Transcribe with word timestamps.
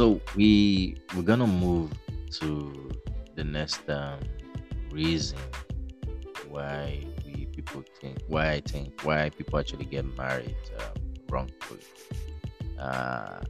So 0.00 0.18
we 0.34 0.96
we're 1.14 1.28
gonna 1.28 1.46
move 1.46 1.92
to 2.40 2.90
the 3.34 3.44
next 3.44 3.86
um, 3.90 4.18
reason 4.90 5.36
why 6.48 7.04
we 7.26 7.44
people 7.54 7.84
think 8.00 8.16
why 8.26 8.52
I 8.52 8.60
think 8.60 9.04
why 9.04 9.28
people 9.28 9.58
actually 9.58 9.84
get 9.84 10.06
married 10.16 10.56
um, 10.78 11.02
wrongfully. 11.28 11.84
Uh, 12.78 13.40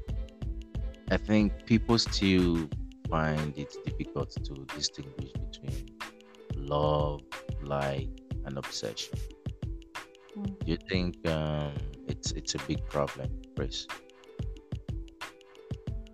I 1.13 1.19
think 1.19 1.67
people 1.67 1.97
still 2.01 2.69
find 3.09 3.57
it 3.57 3.73
difficult 3.87 4.31
to 4.31 4.67
distinguish 4.75 5.31
between 5.31 5.87
love, 6.57 7.21
like, 7.63 8.11
and 8.45 8.59
obsession. 8.59 9.17
Mm. 10.37 10.59
Do 10.59 10.73
you 10.73 10.79
think 10.91 11.15
um, 11.29 11.75
it's 12.09 12.33
it's 12.33 12.57
a 12.57 12.61
big 12.67 12.85
problem, 12.89 13.31
Chris? 13.55 13.87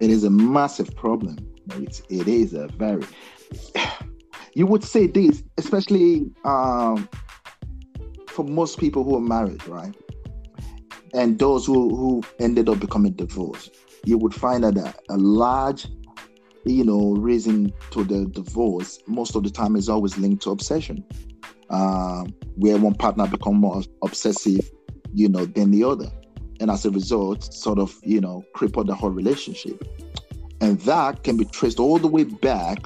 It 0.00 0.10
is 0.10 0.24
a 0.24 0.30
massive 0.30 0.94
problem. 0.94 1.38
It, 1.74 2.02
it 2.08 2.28
is 2.28 2.54
a 2.54 2.68
very. 2.68 3.04
You 4.54 4.66
would 4.68 4.84
say 4.84 5.06
this, 5.06 5.42
especially 5.58 6.30
um, 6.46 7.06
for 8.26 8.42
most 8.42 8.78
people 8.78 9.04
who 9.04 9.14
are 9.16 9.20
married, 9.20 9.66
right? 9.68 9.94
And 11.12 11.38
those 11.38 11.66
who, 11.66 11.94
who 11.94 12.22
ended 12.40 12.70
up 12.70 12.80
becoming 12.80 13.12
divorced. 13.12 13.76
You 14.06 14.16
would 14.16 14.34
find 14.34 14.64
that 14.64 14.78
a, 14.78 14.94
a 15.10 15.18
large, 15.18 15.86
you 16.64 16.84
know, 16.84 17.12
reason 17.16 17.70
to 17.90 18.02
the 18.02 18.24
divorce 18.26 18.98
most 19.06 19.36
of 19.36 19.42
the 19.42 19.50
time 19.50 19.76
is 19.76 19.90
always 19.90 20.16
linked 20.16 20.42
to 20.44 20.52
obsession, 20.52 21.04
um, 21.68 22.34
where 22.54 22.78
one 22.78 22.94
partner 22.94 23.26
become 23.26 23.56
more 23.56 23.82
obsessive, 24.02 24.70
you 25.12 25.28
know, 25.28 25.44
than 25.44 25.70
the 25.70 25.84
other, 25.84 26.10
and 26.60 26.70
as 26.70 26.84
a 26.84 26.90
result, 26.90 27.52
sort 27.52 27.78
of, 27.78 27.94
you 28.02 28.20
know, 28.20 28.44
cripple 28.54 28.86
the 28.86 28.94
whole 28.94 29.10
relationship. 29.10 29.82
And 30.60 30.80
that 30.80 31.22
can 31.22 31.36
be 31.36 31.44
traced 31.44 31.78
all 31.78 31.98
the 31.98 32.08
way 32.08 32.24
back 32.24 32.78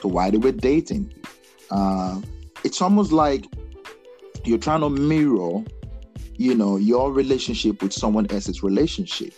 to 0.00 0.08
why 0.08 0.30
they 0.30 0.38
were 0.38 0.52
dating. 0.52 1.12
Uh, 1.70 2.20
it's 2.64 2.82
almost 2.82 3.12
like 3.12 3.46
you're 4.44 4.58
trying 4.58 4.80
to 4.80 4.90
mirror, 4.90 5.62
you 6.36 6.54
know, 6.54 6.76
your 6.76 7.12
relationship 7.12 7.82
with 7.82 7.92
someone 7.92 8.30
else's 8.30 8.62
relationship, 8.62 9.34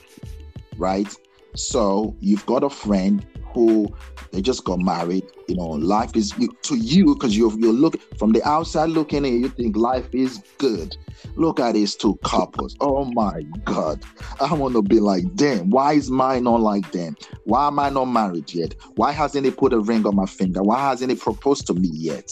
right? 0.76 1.14
So 1.54 2.16
you've 2.20 2.44
got 2.46 2.64
a 2.64 2.70
friend 2.70 3.24
who 3.54 3.94
they 4.32 4.42
just 4.42 4.64
got 4.64 4.80
married. 4.80 5.24
You 5.48 5.56
know, 5.56 5.68
life 5.68 6.16
is 6.16 6.32
to 6.62 6.76
you 6.76 7.14
because 7.14 7.36
you're 7.36 7.56
you're 7.58 7.72
look 7.72 8.00
from 8.18 8.32
the 8.32 8.46
outside 8.46 8.90
looking 8.90 9.24
in, 9.24 9.40
you 9.40 9.48
think 9.48 9.76
life 9.76 10.08
is 10.12 10.42
good. 10.58 10.96
Look 11.36 11.60
at 11.60 11.74
these 11.74 11.94
two 11.94 12.16
couples. 12.24 12.76
Oh 12.80 13.04
my 13.04 13.42
God. 13.64 14.02
I 14.40 14.52
want 14.54 14.74
to 14.74 14.82
be 14.82 15.00
like 15.00 15.24
them. 15.36 15.70
Why 15.70 15.94
is 15.94 16.10
mine 16.10 16.44
not 16.44 16.60
like 16.60 16.90
them? 16.92 17.16
Why 17.44 17.66
am 17.68 17.78
I 17.78 17.90
not 17.90 18.06
married 18.06 18.52
yet? 18.52 18.74
Why 18.96 19.12
hasn't 19.12 19.44
he 19.44 19.50
put 19.50 19.72
a 19.72 19.80
ring 19.80 20.06
on 20.06 20.16
my 20.16 20.26
finger? 20.26 20.62
Why 20.62 20.80
hasn't 20.80 21.10
he 21.10 21.16
proposed 21.16 21.66
to 21.68 21.74
me 21.74 21.88
yet? 21.92 22.30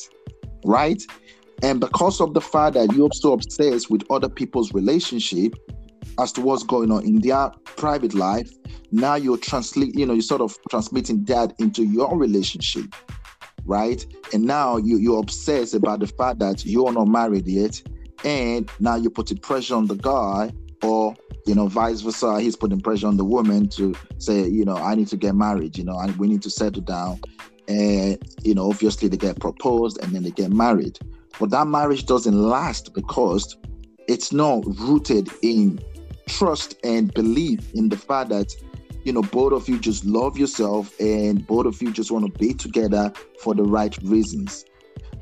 Right? 0.65 1.03
And 1.63 1.81
because 1.81 2.21
of 2.21 2.35
the 2.35 2.41
fact 2.41 2.75
that 2.75 2.93
you're 2.93 3.13
so 3.13 3.33
obsessed 3.33 3.91
with 3.91 4.03
other 4.11 4.29
people's 4.29 4.75
relationship 4.75 5.55
as 6.19 6.33
to 6.33 6.41
what's 6.41 6.65
going 6.65 6.91
on 6.91 7.05
in 7.05 7.21
their 7.21 7.51
private 7.77 8.15
life, 8.15 8.51
now 8.93 9.15
you're 9.15 9.39
translate, 9.39 9.95
you 9.99 10.07
know, 10.07 10.13
you're 10.13 10.23
sort 10.23 10.43
of 10.43 10.57
transmitting 10.71 11.25
that 11.25 11.55
into 11.59 11.83
your 11.83 12.17
relationship, 12.17 12.95
right? 13.65 14.05
And 14.33 14.45
now 14.45 14.77
you, 14.77 14.99
you're 14.99 15.19
obsessed 15.19 15.75
about 15.75 16.01
the 16.01 16.07
fact 16.07 16.39
that 16.41 16.65
you're 16.67 16.93
not 16.93 17.09
married 17.09 17.47
yet, 17.47 17.83
and 18.25 18.71
now 18.79 18.97
you're 18.97 19.11
putting 19.11 19.39
pressure 19.39 19.75
on 19.75 19.87
the 19.87 19.97
guy, 19.97 20.53
or 20.83 21.17
you 21.47 21.55
know, 21.55 21.67
vice 21.67 22.03
versa. 22.03 22.41
He's 22.41 22.55
putting 22.55 22.81
pressure 22.81 23.07
on 23.09 23.17
the 23.17 23.25
woman 23.25 23.69
to 23.71 23.95
say, 24.19 24.47
you 24.47 24.65
know, 24.65 24.77
I 24.77 24.95
need 24.95 25.09
to 25.09 25.17
get 25.17 25.35
married, 25.35 25.77
you 25.77 25.85
know, 25.85 25.99
and 25.99 26.15
we 26.17 26.29
need 26.29 26.43
to 26.43 26.51
settle 26.51 26.83
down. 26.83 27.21
And 27.69 28.19
you 28.43 28.55
know, 28.55 28.69
obviously 28.69 29.09
they 29.09 29.17
get 29.17 29.41
proposed 29.41 29.99
and 30.03 30.15
then 30.15 30.23
they 30.23 30.31
get 30.31 30.53
married. 30.53 30.99
But 31.41 31.51
that 31.51 31.67
marriage 31.67 32.05
doesn't 32.05 32.35
last 32.35 32.93
because 32.93 33.57
it's 34.07 34.33
not 34.33 34.65
rooted 34.67 35.31
in 35.43 35.81
trust 36.29 36.75
and 36.85 37.13
belief 37.15 37.73
in 37.73 37.89
the 37.89 37.97
fact 37.97 38.29
that 38.31 38.55
you 39.05 39.13
know 39.13 39.23
both 39.23 39.53
of 39.53 39.69
you 39.69 39.79
just 39.79 40.05
love 40.05 40.39
yourself 40.39 40.99
and 41.01 41.47
both 41.47 41.67
of 41.67 41.81
you 41.83 41.93
just 41.93 42.11
want 42.11 42.25
to 42.27 42.39
be 42.39 42.55
together 42.55 43.13
for 43.41 43.55
the 43.55 43.63
right 43.63 43.97
reasons. 44.03 44.65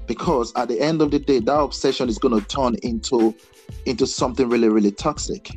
Because 0.07 0.53
at 0.57 0.69
the 0.69 0.81
end 0.81 1.03
of 1.03 1.11
the 1.11 1.19
day 1.19 1.39
that 1.39 1.59
obsession 1.59 2.09
is 2.09 2.19
going 2.19 2.39
to 2.39 2.47
turn 2.47 2.77
into 2.83 3.35
into 3.87 4.07
something 4.07 4.49
really 4.49 4.69
really 4.69 4.91
toxic. 4.91 5.51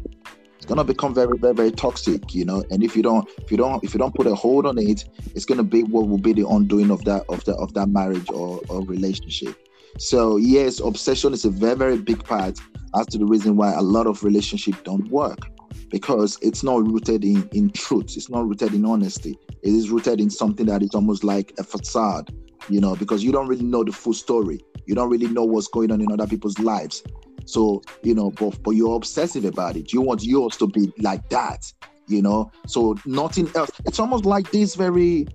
It's 0.56 0.66
going 0.66 0.78
to 0.78 0.84
become 0.84 1.14
very 1.14 1.38
very 1.38 1.54
very 1.54 1.72
toxic 1.72 2.34
you 2.34 2.46
know? 2.46 2.64
And 2.70 2.84
if 2.84 2.96
you 2.96 3.04
don't 3.04 3.28
if 3.40 3.52
you 3.52 3.58
don't 3.58 3.84
if 3.84 3.94
you 3.94 3.98
don't 3.98 4.16
put 4.16 4.28
a 4.28 4.36
hold 4.36 4.66
on 4.66 4.78
it 4.78 5.06
it's 5.36 5.46
going 5.46 5.58
to 5.58 5.64
be 5.64 5.84
what 5.84 6.08
will 6.08 6.18
be 6.18 6.34
the 6.34 6.48
undoing 6.48 6.92
of 6.92 7.04
that 7.06 7.24
of 7.30 7.44
that 7.46 7.56
of 7.58 7.74
that 7.74 7.90
marriage 7.90 8.30
or, 8.30 8.62
or 8.70 8.86
relationship. 8.86 9.56
So 9.98 10.38
yes 10.38 10.80
obsession 10.80 11.34
is 11.34 11.46
a 11.46 11.50
very 11.50 11.76
very 11.76 11.98
big 11.98 12.24
part 12.24 12.60
as 12.96 13.08
to 13.08 13.18
the 13.18 13.26
reason 13.26 13.58
why 13.58 13.74
a 13.74 13.82
lot 13.82 14.08
of 14.08 14.24
relationships 14.24 14.78
don't 14.84 15.10
work 15.10 15.40
because 15.90 16.38
it's 16.42 16.64
not 16.64 16.86
rooted 16.86 17.24
in, 17.24 17.50
in 17.54 17.70
truth. 17.72 18.16
It's 18.16 18.30
not 18.30 18.48
rooted 18.48 18.74
in 18.74 18.86
honesty. 18.86 19.38
It 19.62 19.74
is 19.74 19.90
rooted 19.90 20.20
in 20.20 20.30
something 20.30 20.66
that 20.68 20.82
is 20.82 20.94
almost 20.94 21.24
like 21.24 21.54
a 21.60 21.64
facade 21.64 22.34
you 22.70 22.80
know 22.80 22.96
because 22.96 23.22
you 23.22 23.32
don't 23.32 23.48
really 23.48 23.64
know 23.64 23.84
the 23.84 23.92
full 23.92 24.14
story. 24.14 24.60
You 24.86 24.96
don't 24.96 25.10
really 25.10 25.28
know 25.28 25.44
what's 25.44 25.68
going 25.68 25.92
on 25.92 26.02
in 26.02 26.12
other 26.12 26.28
people's 26.28 26.60
lives. 26.60 27.04
So 27.46 27.82
you 28.04 28.16
know 28.16 28.32
but, 28.32 28.62
but 28.64 28.72
you're 28.72 28.96
obsessive 28.96 29.46
about 29.46 29.76
it. 29.76 29.94
You 29.94 30.02
want 30.02 30.24
yours 30.24 30.58
to 30.58 30.68
be 30.68 30.92
like 31.00 31.28
that 31.30 31.72
you 32.08 32.22
know? 32.22 32.52
So 32.68 32.96
nothing 33.06 33.50
else. 33.56 33.72
It's 33.86 34.00
almost 34.00 34.26
like 34.26 34.52
this 34.52 34.76
very 34.76 35.28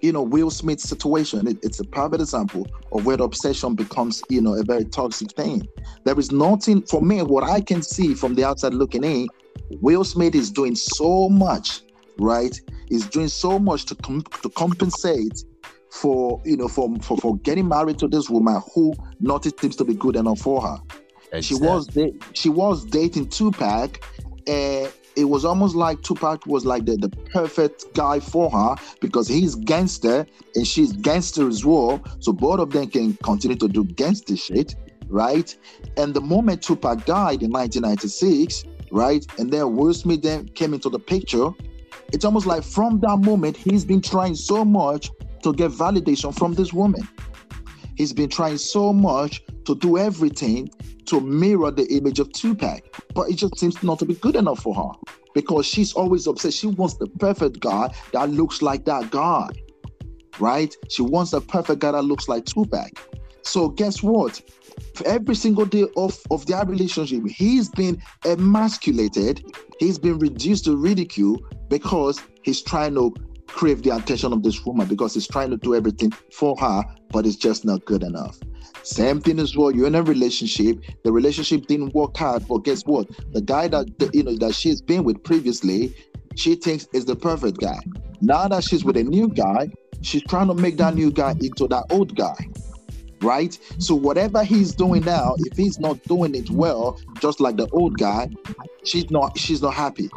you 0.00 0.12
know 0.12 0.22
will 0.22 0.50
smith 0.50 0.80
situation. 0.80 1.46
It, 1.46 1.58
it's 1.62 1.80
a 1.80 1.84
private 1.84 2.20
example 2.20 2.66
of 2.92 3.06
where 3.06 3.16
the 3.16 3.24
obsession 3.24 3.74
becomes 3.74 4.22
you 4.28 4.40
know 4.40 4.54
a 4.54 4.64
very 4.64 4.84
toxic 4.84 5.32
thing. 5.32 5.66
There 6.04 6.18
is 6.18 6.32
nothing 6.32 6.82
for 6.82 7.00
me 7.02 7.22
what 7.22 7.44
i 7.44 7.60
can 7.60 7.82
see 7.82 8.14
from 8.14 8.34
the 8.34 8.44
outside 8.44 8.74
looking 8.74 9.04
in 9.04 9.28
will 9.80 10.04
smith 10.04 10.34
is 10.34 10.50
doing 10.50 10.74
so 10.74 11.28
much 11.28 11.82
right 12.18 12.60
he's 12.88 13.06
doing 13.06 13.28
so 13.28 13.58
much 13.58 13.84
to 13.86 13.94
com- 13.96 14.24
to 14.42 14.48
compensate 14.50 15.44
for 15.90 16.40
you 16.44 16.56
know 16.56 16.68
for, 16.68 16.94
for 17.02 17.16
for 17.18 17.36
getting 17.38 17.68
married 17.68 17.98
to 17.98 18.08
this 18.08 18.30
woman 18.30 18.60
who 18.74 18.94
nothing 19.20 19.52
seems 19.60 19.76
to 19.76 19.84
be 19.84 19.94
good 19.94 20.16
enough 20.16 20.38
for 20.38 20.62
her 20.62 20.78
she 21.40 21.54
was 21.54 21.86
da- 21.86 22.12
she 22.32 22.48
was 22.48 22.84
dating 22.84 23.28
tupac 23.28 24.02
and 24.46 24.92
it 25.16 25.24
was 25.24 25.44
almost 25.44 25.74
like 25.74 26.02
Tupac 26.02 26.46
was 26.46 26.64
like 26.64 26.84
the, 26.84 26.96
the 26.96 27.08
perfect 27.08 27.92
guy 27.94 28.20
for 28.20 28.50
her 28.50 28.76
because 29.00 29.28
he's 29.28 29.54
gangster 29.54 30.26
and 30.54 30.66
she's 30.66 30.92
gangster 30.92 31.48
as 31.48 31.64
well. 31.64 32.02
So 32.20 32.32
both 32.32 32.60
of 32.60 32.70
them 32.70 32.88
can 32.88 33.14
continue 33.18 33.56
to 33.58 33.68
do 33.68 33.84
gangster 33.84 34.36
shit, 34.36 34.74
right? 35.08 35.54
And 35.96 36.14
the 36.14 36.20
moment 36.20 36.62
Tupac 36.62 37.04
died 37.04 37.42
in 37.42 37.50
1996, 37.50 38.64
right, 38.92 39.24
and 39.38 39.50
then 39.50 39.74
Will 39.74 39.94
Smith 39.94 40.22
then 40.22 40.48
came 40.48 40.74
into 40.74 40.88
the 40.88 40.98
picture, 40.98 41.50
it's 42.12 42.24
almost 42.24 42.46
like 42.46 42.62
from 42.62 43.00
that 43.00 43.18
moment 43.18 43.56
he's 43.56 43.84
been 43.84 44.02
trying 44.02 44.34
so 44.34 44.64
much 44.64 45.10
to 45.42 45.52
get 45.52 45.70
validation 45.70 46.36
from 46.36 46.54
this 46.54 46.72
woman. 46.72 47.08
He's 47.96 48.12
been 48.12 48.28
trying 48.28 48.58
so 48.58 48.92
much 48.92 49.42
to 49.64 49.74
do 49.74 49.98
everything 49.98 50.70
to 51.06 51.20
mirror 51.20 51.70
the 51.70 51.86
image 51.94 52.20
of 52.20 52.32
Tupac, 52.32 52.82
but 53.14 53.28
it 53.28 53.34
just 53.34 53.58
seems 53.58 53.82
not 53.82 53.98
to 53.98 54.04
be 54.04 54.14
good 54.14 54.36
enough 54.36 54.62
for 54.62 54.74
her 54.74 55.14
because 55.34 55.66
she's 55.66 55.92
always 55.94 56.26
obsessed. 56.26 56.58
She 56.58 56.68
wants 56.68 56.94
the 56.96 57.06
perfect 57.06 57.60
guy 57.60 57.92
that 58.12 58.30
looks 58.30 58.62
like 58.62 58.84
that 58.84 59.10
guy, 59.10 59.48
right? 60.38 60.74
She 60.90 61.02
wants 61.02 61.32
the 61.32 61.40
perfect 61.40 61.80
guy 61.80 61.92
that 61.92 62.02
looks 62.02 62.28
like 62.28 62.44
Tupac. 62.44 62.90
So 63.42 63.68
guess 63.68 64.02
what? 64.02 64.40
For 64.94 65.06
every 65.06 65.34
single 65.34 65.66
day 65.66 65.86
of, 65.96 66.18
of 66.30 66.46
their 66.46 66.64
relationship, 66.64 67.22
he's 67.26 67.68
been 67.68 68.00
emasculated, 68.24 69.44
he's 69.78 69.98
been 69.98 70.18
reduced 70.18 70.64
to 70.64 70.76
ridicule 70.76 71.38
because 71.68 72.22
he's 72.42 72.62
trying 72.62 72.94
to 72.94 73.14
crave 73.46 73.82
the 73.82 73.94
attention 73.94 74.32
of 74.32 74.42
this 74.42 74.64
woman 74.64 74.86
because 74.86 75.14
he's 75.14 75.28
trying 75.28 75.50
to 75.50 75.58
do 75.58 75.74
everything 75.74 76.10
for 76.32 76.56
her, 76.58 76.82
but 77.10 77.26
it's 77.26 77.36
just 77.36 77.64
not 77.64 77.84
good 77.84 78.02
enough. 78.02 78.38
Same 78.82 79.20
thing 79.20 79.38
as 79.38 79.56
well. 79.56 79.70
You're 79.70 79.86
in 79.86 79.94
a 79.94 80.02
relationship. 80.02 80.78
The 81.04 81.12
relationship 81.12 81.66
didn't 81.66 81.94
work 81.94 82.20
out, 82.20 82.46
but 82.48 82.58
guess 82.58 82.82
what? 82.82 83.08
The 83.32 83.42
guy 83.42 83.68
that 83.68 83.98
the, 83.98 84.10
you 84.12 84.24
know 84.24 84.36
that 84.38 84.54
she's 84.54 84.80
been 84.80 85.04
with 85.04 85.22
previously, 85.22 85.94
she 86.34 86.54
thinks 86.54 86.88
is 86.92 87.04
the 87.04 87.14
perfect 87.14 87.60
guy. 87.60 87.78
Now 88.20 88.48
that 88.48 88.64
she's 88.64 88.84
with 88.84 88.96
a 88.96 89.04
new 89.04 89.28
guy, 89.28 89.68
she's 90.00 90.22
trying 90.24 90.48
to 90.48 90.54
make 90.54 90.78
that 90.78 90.94
new 90.94 91.12
guy 91.12 91.32
into 91.40 91.68
that 91.68 91.84
old 91.90 92.16
guy. 92.16 92.34
Right? 93.22 93.56
So 93.78 93.94
whatever 93.94 94.42
he's 94.44 94.74
doing 94.74 95.04
now, 95.04 95.34
if 95.38 95.56
he's 95.56 95.78
not 95.78 96.02
doing 96.04 96.34
it 96.34 96.50
well, 96.50 97.00
just 97.20 97.40
like 97.40 97.56
the 97.56 97.68
old 97.68 97.98
guy, 97.98 98.30
she's 98.84 99.10
not 99.10 99.38
she's 99.38 99.62
not 99.62 99.74
happy. 99.74 100.10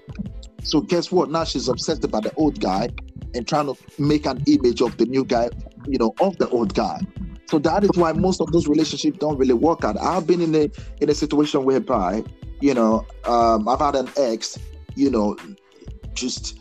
So 0.64 0.82
guess 0.82 1.12
what? 1.12 1.30
Now 1.30 1.44
she's 1.44 1.68
obsessed 1.68 2.04
about 2.04 2.24
the 2.24 2.34
old 2.36 2.60
guy 2.60 2.90
and 3.36 3.48
trying 3.48 3.68
to 3.68 3.76
make 4.00 4.26
an 4.26 4.44
image 4.48 4.82
of 4.82 4.98
the 4.98 5.06
new 5.06 5.24
guy, 5.24 5.50
you 5.88 6.00
know, 6.00 6.16
of 6.20 6.38
the 6.38 6.50
old 6.50 6.74
guy. 6.74 7.00
So 7.48 7.60
that 7.60 7.84
is 7.84 7.92
why 7.96 8.12
most 8.14 8.42
of 8.42 8.52
those 8.52 8.68
relationships 8.68 9.20
don't 9.20 9.38
really 9.38 9.54
work 9.54 9.84
out. 9.84 9.98
I've 10.02 10.26
been 10.26 10.42
in 10.42 10.56
a 10.56 10.70
in 11.02 11.10
a 11.10 11.14
situation 11.14 11.64
whereby, 11.64 12.24
you 12.62 12.74
know, 12.74 13.06
um, 13.26 13.68
I've 13.68 13.80
had 13.80 13.96
an 13.96 14.10
ex, 14.18 14.58
you 14.96 15.12
know, 15.12 15.38
just 16.14 16.58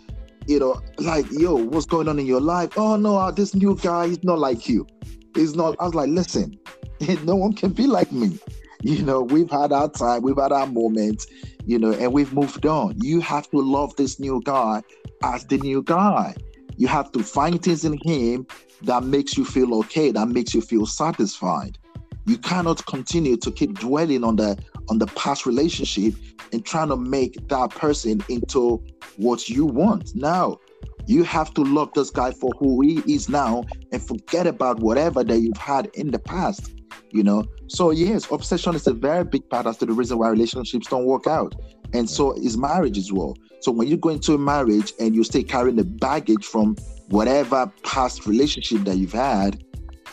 you 0.47 0.59
know, 0.61 0.79
like, 0.99 1.25
yo, 1.31 1.55
what's 1.55 1.87
going 1.87 2.07
on 2.07 2.19
in 2.19 2.27
your 2.27 2.41
life? 2.41 2.77
Oh 2.77 2.97
no, 2.97 3.17
uh, 3.17 3.31
this 3.31 3.55
new 3.55 3.77
guy, 3.77 4.09
he's 4.09 4.23
not 4.25 4.39
like 4.39 4.69
you. 4.69 4.87
He's 5.35 5.55
not. 5.55 5.77
I 5.81 5.85
was 5.85 5.95
like, 5.95 6.09
listen, 6.09 6.59
no 7.25 7.37
one 7.37 7.53
can 7.53 7.73
be 7.73 7.87
like 7.87 8.13
me. 8.13 8.39
You 8.83 9.03
know, 9.03 9.23
we've 9.23 9.51
had 9.51 9.73
our 9.73 9.89
time, 9.89 10.23
we've 10.23 10.37
had 10.37 10.53
our 10.53 10.67
moments, 10.67 11.27
you 11.65 11.79
know, 11.79 11.93
and 11.93 12.13
we've 12.13 12.33
moved 12.35 12.67
on. 12.67 13.01
You 13.01 13.21
have 13.21 13.51
to 13.51 13.59
love 13.59 13.97
this 13.97 14.21
new 14.21 14.43
guy 14.45 14.83
as 15.23 15.47
the 15.47 15.57
new 15.59 15.83
guy. 15.83 16.35
You 16.77 16.87
have 16.89 17.11
to 17.13 17.23
find 17.23 17.63
things 17.63 17.85
in 17.85 17.99
him 18.05 18.47
that 18.83 19.05
makes 19.05 19.39
you 19.39 19.45
feel 19.45 19.75
okay, 19.77 20.11
that 20.11 20.29
makes 20.29 20.53
you 20.53 20.61
feel 20.61 20.85
satisfied. 20.85 21.79
You 22.27 22.37
cannot 22.39 22.85
continue 22.87 23.37
to 23.39 23.51
keep 23.51 23.79
dwelling 23.79 24.25
on 24.25 24.37
the 24.37 24.59
on 24.89 24.99
the 24.99 25.07
past 25.09 25.47
relationship 25.47 26.15
and 26.53 26.65
trying 26.65 26.89
to 26.89 26.97
make 26.97 27.49
that 27.49 27.71
person 27.71 28.23
into 28.29 28.85
what 29.17 29.49
you 29.49 29.65
want. 29.65 30.15
Now, 30.15 30.59
you 31.07 31.23
have 31.25 31.53
to 31.55 31.63
love 31.63 31.93
this 31.95 32.11
guy 32.11 32.31
for 32.31 32.51
who 32.59 32.81
he 32.81 33.03
is 33.13 33.29
now 33.29 33.65
and 33.93 34.03
forget 34.03 34.47
about 34.47 34.81
whatever 34.81 35.23
that 35.23 35.39
you've 35.39 35.57
had 35.57 35.87
in 35.95 36.11
the 36.11 36.19
past 36.19 36.75
you 37.15 37.23
know? 37.23 37.45
So 37.69 37.91
yes 37.91 38.31
obsession 38.31 38.75
is 38.75 38.87
a 38.87 38.93
very 38.93 39.25
big 39.25 39.49
part 39.49 39.67
as 39.67 39.79
to 39.79 39.87
the 39.87 39.93
reason 39.93 40.19
why 40.19 40.29
relationships 40.29 40.89
don't 40.89 41.07
work 41.07 41.27
out. 41.27 41.55
And 41.93 42.11
so 42.11 42.33
is 42.33 42.57
marriage 42.59 42.99
as 42.99 43.13
well. 43.13 43.37
So 43.61 43.71
when 43.73 43.89
you 43.89 43.97
go 43.97 44.11
into 44.11 44.35
a 44.35 44.39
marriage 44.39 44.93
and 44.99 45.15
you 45.15 45.25
stay 45.25 45.43
carrying 45.43 45.77
the 45.77 45.85
baggage 45.85 46.45
from 46.45 46.77
whatever 47.09 47.71
past 47.85 48.27
relationship 48.27 48.81
that 48.85 48.97
you've 48.97 49.13
had 49.13 49.63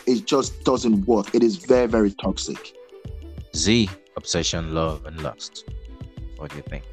it 0.06 0.26
just 0.26 0.64
doesn't 0.64 1.06
work. 1.06 1.34
It 1.34 1.42
is 1.42 1.56
very 1.56 1.86
very 1.86 2.12
toxic. 2.12 2.74
Z 3.54 3.90
obsession 4.16 4.74
love 4.74 5.04
and 5.06 5.20
lust. 5.22 5.68
What 6.36 6.50
do 6.50 6.56
you 6.56 6.62
think? 6.62 6.84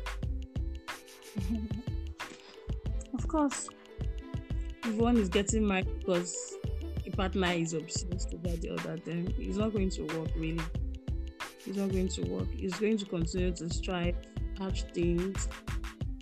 Of 3.11 3.27
course 3.27 3.67
if 4.83 4.95
one 4.95 5.17
is 5.17 5.29
getting 5.29 5.67
married 5.67 5.87
because 5.99 6.55
a 7.05 7.11
partner 7.11 7.51
is 7.51 7.73
obsessed 7.73 8.33
about 8.33 8.61
the 8.61 8.71
other, 8.71 8.97
then 9.05 9.33
it's 9.37 9.57
not 9.57 9.73
going 9.73 9.89
to 9.91 10.03
work 10.17 10.29
really. 10.35 10.63
It's 11.65 11.77
not 11.77 11.91
going 11.91 12.07
to 12.09 12.21
work. 12.23 12.47
It's 12.53 12.79
going 12.79 12.97
to 12.97 13.05
continue 13.05 13.51
to 13.51 13.69
strive, 13.69 14.15
patch 14.55 14.83
things, 14.93 15.47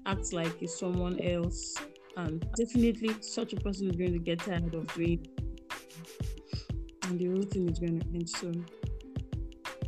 act 0.06 0.34
like 0.34 0.62
it's 0.62 0.78
someone 0.78 1.20
else, 1.22 1.76
and 2.18 2.46
definitely 2.56 3.16
such 3.22 3.54
a 3.54 3.58
person 3.58 3.90
is 3.90 3.96
going 3.96 4.14
to 4.14 4.20
get 4.20 4.40
tired 4.40 4.74
of 4.74 4.94
doing 4.94 5.26
and 7.08 7.20
the 7.20 7.28
whole 7.28 7.44
thing 7.44 7.70
is 7.70 7.80
going 7.80 8.00
to 8.00 8.06
end 8.14 8.30
soon. 8.30 8.66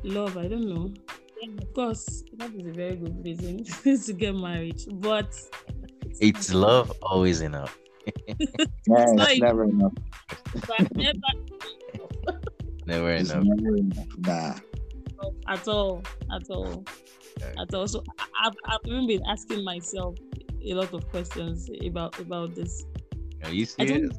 Love, 0.04 0.38
I 0.38 0.48
don't 0.48 0.68
know. 0.68 0.94
Yeah, 1.42 1.52
of 1.62 1.74
course, 1.74 2.24
that 2.38 2.54
is 2.54 2.66
a 2.66 2.72
very 2.72 2.96
good 2.96 3.24
reason 3.24 3.64
to 4.06 4.14
get 4.14 4.36
married, 4.36 4.82
but 4.94 5.38
it's 6.20 6.54
love 6.54 6.92
always 7.02 7.42
enough. 7.42 7.78
Yeah, 8.06 8.36
it's 8.88 9.40
never 9.40 9.64
enough 9.64 9.94
never, 10.70 11.12
never 12.86 13.12
enough. 13.12 13.44
Never 13.44 13.76
enough. 13.76 14.08
Nah. 14.20 14.56
At 15.48 15.68
all, 15.68 16.04
at 16.34 16.50
all, 16.50 16.86
at 17.60 17.74
all. 17.74 17.88
So 17.88 18.04
I've, 18.20 18.54
I've 18.66 18.80
even 18.86 19.08
been 19.08 19.22
asking 19.28 19.64
myself 19.64 20.16
a 20.66 20.74
lot 20.74 20.94
of 20.94 21.08
questions 21.10 21.70
about 21.86 22.20
about 22.20 22.56
this. 22.56 22.86
Are 23.44 23.52
you 23.52 23.66
serious? 23.66 24.12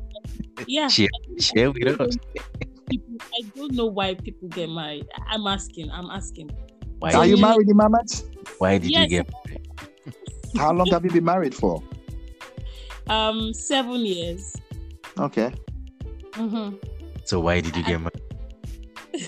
yeah. 0.67 0.89
Share, 0.97 1.09
share 1.39 1.71
with 1.71 2.01
us. 2.01 2.17
I 2.93 3.43
don't 3.55 3.73
know 3.73 3.87
why 3.87 4.15
people 4.15 4.49
get 4.49 4.69
married. 4.69 5.07
I'm 5.29 5.47
asking. 5.47 5.91
I'm 5.91 6.11
asking. 6.11 6.51
Why? 6.99 7.13
Are 7.13 7.27
you 7.27 7.37
married, 7.37 7.69
Imamat? 7.69 8.25
Why 8.59 8.79
did 8.79 8.91
yes. 8.91 9.03
you 9.03 9.09
get 9.09 9.31
married? 9.47 9.69
How 10.57 10.73
long 10.73 10.89
have 10.89 11.05
you 11.05 11.11
been 11.11 11.25
married 11.25 11.55
for? 11.55 11.83
Um, 13.11 13.53
seven 13.53 14.07
years. 14.07 14.57
Okay. 15.19 15.53
Mm-hmm. 16.33 16.77
So 17.25 17.41
why 17.41 17.61
did 17.61 17.77
you 17.77 17.83
get 17.83 18.01
married? 18.01 18.23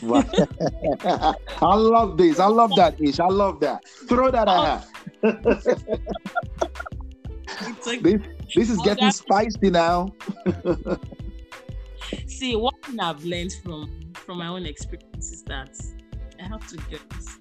I 1.60 1.74
love 1.74 2.16
this. 2.16 2.38
I 2.38 2.46
love 2.46 2.70
that, 2.76 2.94
Ish. 3.00 3.18
I 3.18 3.26
love 3.26 3.58
that. 3.60 3.84
Throw 4.08 4.30
that 4.30 4.46
at 4.48 4.64
her. 4.64 4.84
like, 7.86 8.02
this, 8.02 8.20
this 8.54 8.70
is 8.70 8.78
getting 8.82 9.10
spicy 9.10 9.70
now. 9.70 10.14
See, 12.26 12.54
what 12.54 12.74
I've 13.00 13.24
learned 13.24 13.54
from 13.64 13.90
from 14.14 14.38
my 14.38 14.46
own 14.46 14.64
experience 14.64 15.32
is 15.32 15.42
that 15.44 15.76
I 16.40 16.44
have 16.46 16.64
two 16.68 16.76
girls, 16.88 17.40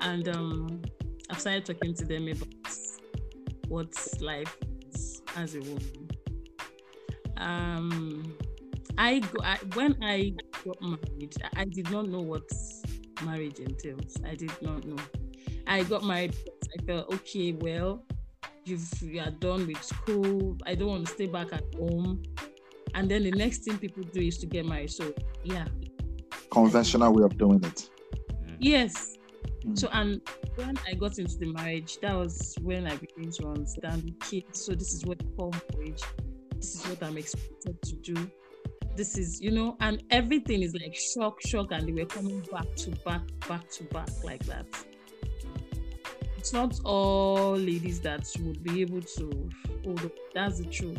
and 0.00 0.28
um, 0.28 0.82
I've 1.30 1.40
started 1.40 1.66
talking 1.66 1.94
to 1.94 2.04
them 2.04 2.28
about 2.28 2.48
what 3.68 3.92
life 4.20 4.56
is 4.62 4.73
as 5.36 5.54
a 5.54 5.60
woman. 5.60 6.10
Um, 7.36 8.36
I, 8.96 9.18
go, 9.18 9.42
I 9.42 9.58
when 9.74 9.96
I 10.02 10.34
got 10.64 10.80
married, 10.80 11.34
I 11.56 11.64
did 11.64 11.90
not 11.90 12.08
know 12.08 12.20
what 12.20 12.48
marriage 13.24 13.58
entails. 13.58 14.16
I 14.24 14.34
did 14.34 14.52
not 14.62 14.84
know. 14.84 15.02
I 15.66 15.82
got 15.82 16.04
married. 16.04 16.36
I 16.78 16.84
felt 16.84 17.12
okay. 17.12 17.52
Well, 17.52 18.04
you've 18.64 18.86
you 19.02 19.20
are 19.20 19.30
done 19.30 19.66
with 19.66 19.82
school. 19.82 20.56
I 20.66 20.74
don't 20.74 20.88
want 20.88 21.06
to 21.06 21.12
stay 21.12 21.26
back 21.26 21.52
at 21.52 21.64
home. 21.74 22.22
And 22.94 23.10
then 23.10 23.24
the 23.24 23.32
next 23.32 23.64
thing 23.64 23.78
people 23.78 24.04
do 24.04 24.20
is 24.20 24.38
to 24.38 24.46
get 24.46 24.66
married. 24.66 24.90
So 24.90 25.12
yeah. 25.42 25.66
Conventional 26.50 27.12
way 27.12 27.24
of 27.24 27.36
doing 27.36 27.62
it. 27.64 27.90
Yes. 28.60 29.16
Mm. 29.64 29.78
So 29.78 29.88
and 29.92 30.20
when 30.56 30.78
I 30.86 30.94
got 30.94 31.18
into 31.18 31.36
the 31.38 31.52
marriage, 31.52 31.98
that 32.00 32.14
was 32.14 32.56
when 32.62 32.86
I 32.86 32.96
began 32.96 33.30
to 33.32 33.48
understand 33.48 34.14
kids. 34.20 34.64
So 34.64 34.72
this 34.74 34.94
is 34.94 35.04
what 35.04 35.20
call 35.36 35.54
marriage. 35.72 36.02
This 36.56 36.74
is 36.76 36.86
what 36.88 37.02
I'm 37.02 37.18
expected 37.18 37.80
to 37.82 37.96
do 37.96 38.30
this 38.96 39.18
is 39.18 39.40
you 39.40 39.50
know 39.50 39.76
and 39.80 40.02
everything 40.10 40.62
is 40.62 40.74
like 40.74 40.94
shock 40.94 41.40
shock 41.46 41.72
and 41.72 41.88
they 41.88 41.92
were 41.92 42.06
coming 42.06 42.40
back 42.52 42.66
to 42.76 42.90
back 43.04 43.22
back 43.48 43.68
to 43.68 43.82
back 43.84 44.08
like 44.22 44.44
that 44.46 44.66
it's 46.36 46.52
not 46.52 46.78
all 46.84 47.56
ladies 47.56 48.00
that 48.00 48.30
would 48.40 48.62
be 48.62 48.80
able 48.80 49.00
to 49.00 49.50
hold 49.84 50.04
up 50.04 50.12
that's 50.32 50.58
the 50.58 50.66
truth 50.66 50.98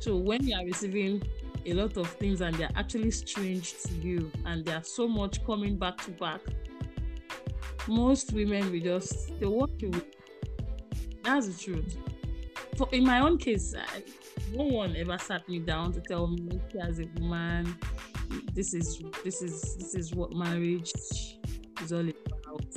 so 0.00 0.16
when 0.16 0.44
you 0.46 0.56
are 0.56 0.64
receiving 0.64 1.22
a 1.64 1.72
lot 1.74 1.96
of 1.96 2.08
things 2.12 2.40
and 2.40 2.54
they're 2.56 2.70
actually 2.74 3.10
strange 3.10 3.74
to 3.82 3.94
you 3.94 4.30
and 4.44 4.64
they 4.64 4.72
are 4.72 4.84
so 4.84 5.06
much 5.06 5.44
coming 5.44 5.76
back 5.76 5.96
to 5.98 6.10
back 6.12 6.40
most 7.88 8.32
women 8.32 8.70
will 8.70 8.80
just 8.80 9.38
they 9.40 9.46
walk 9.46 9.70
away 9.82 10.02
that's 11.26 11.48
the 11.48 11.60
truth. 11.60 11.96
For 12.76 12.88
in 12.92 13.04
my 13.04 13.18
own 13.18 13.36
case 13.38 13.74
I, 13.76 14.02
no 14.52 14.62
one 14.64 14.94
ever 14.96 15.18
sat 15.18 15.48
me 15.48 15.58
down 15.58 15.92
to 15.94 16.00
tell 16.00 16.28
me 16.28 16.60
as 16.80 17.00
a 17.00 17.06
woman 17.18 17.76
this 18.54 18.74
is 18.74 19.02
this 19.24 19.42
is 19.42 19.76
this 19.76 19.94
is 19.96 20.14
what 20.14 20.32
marriage 20.32 20.92
is 21.82 21.92
all 21.92 22.00
about. 22.00 22.74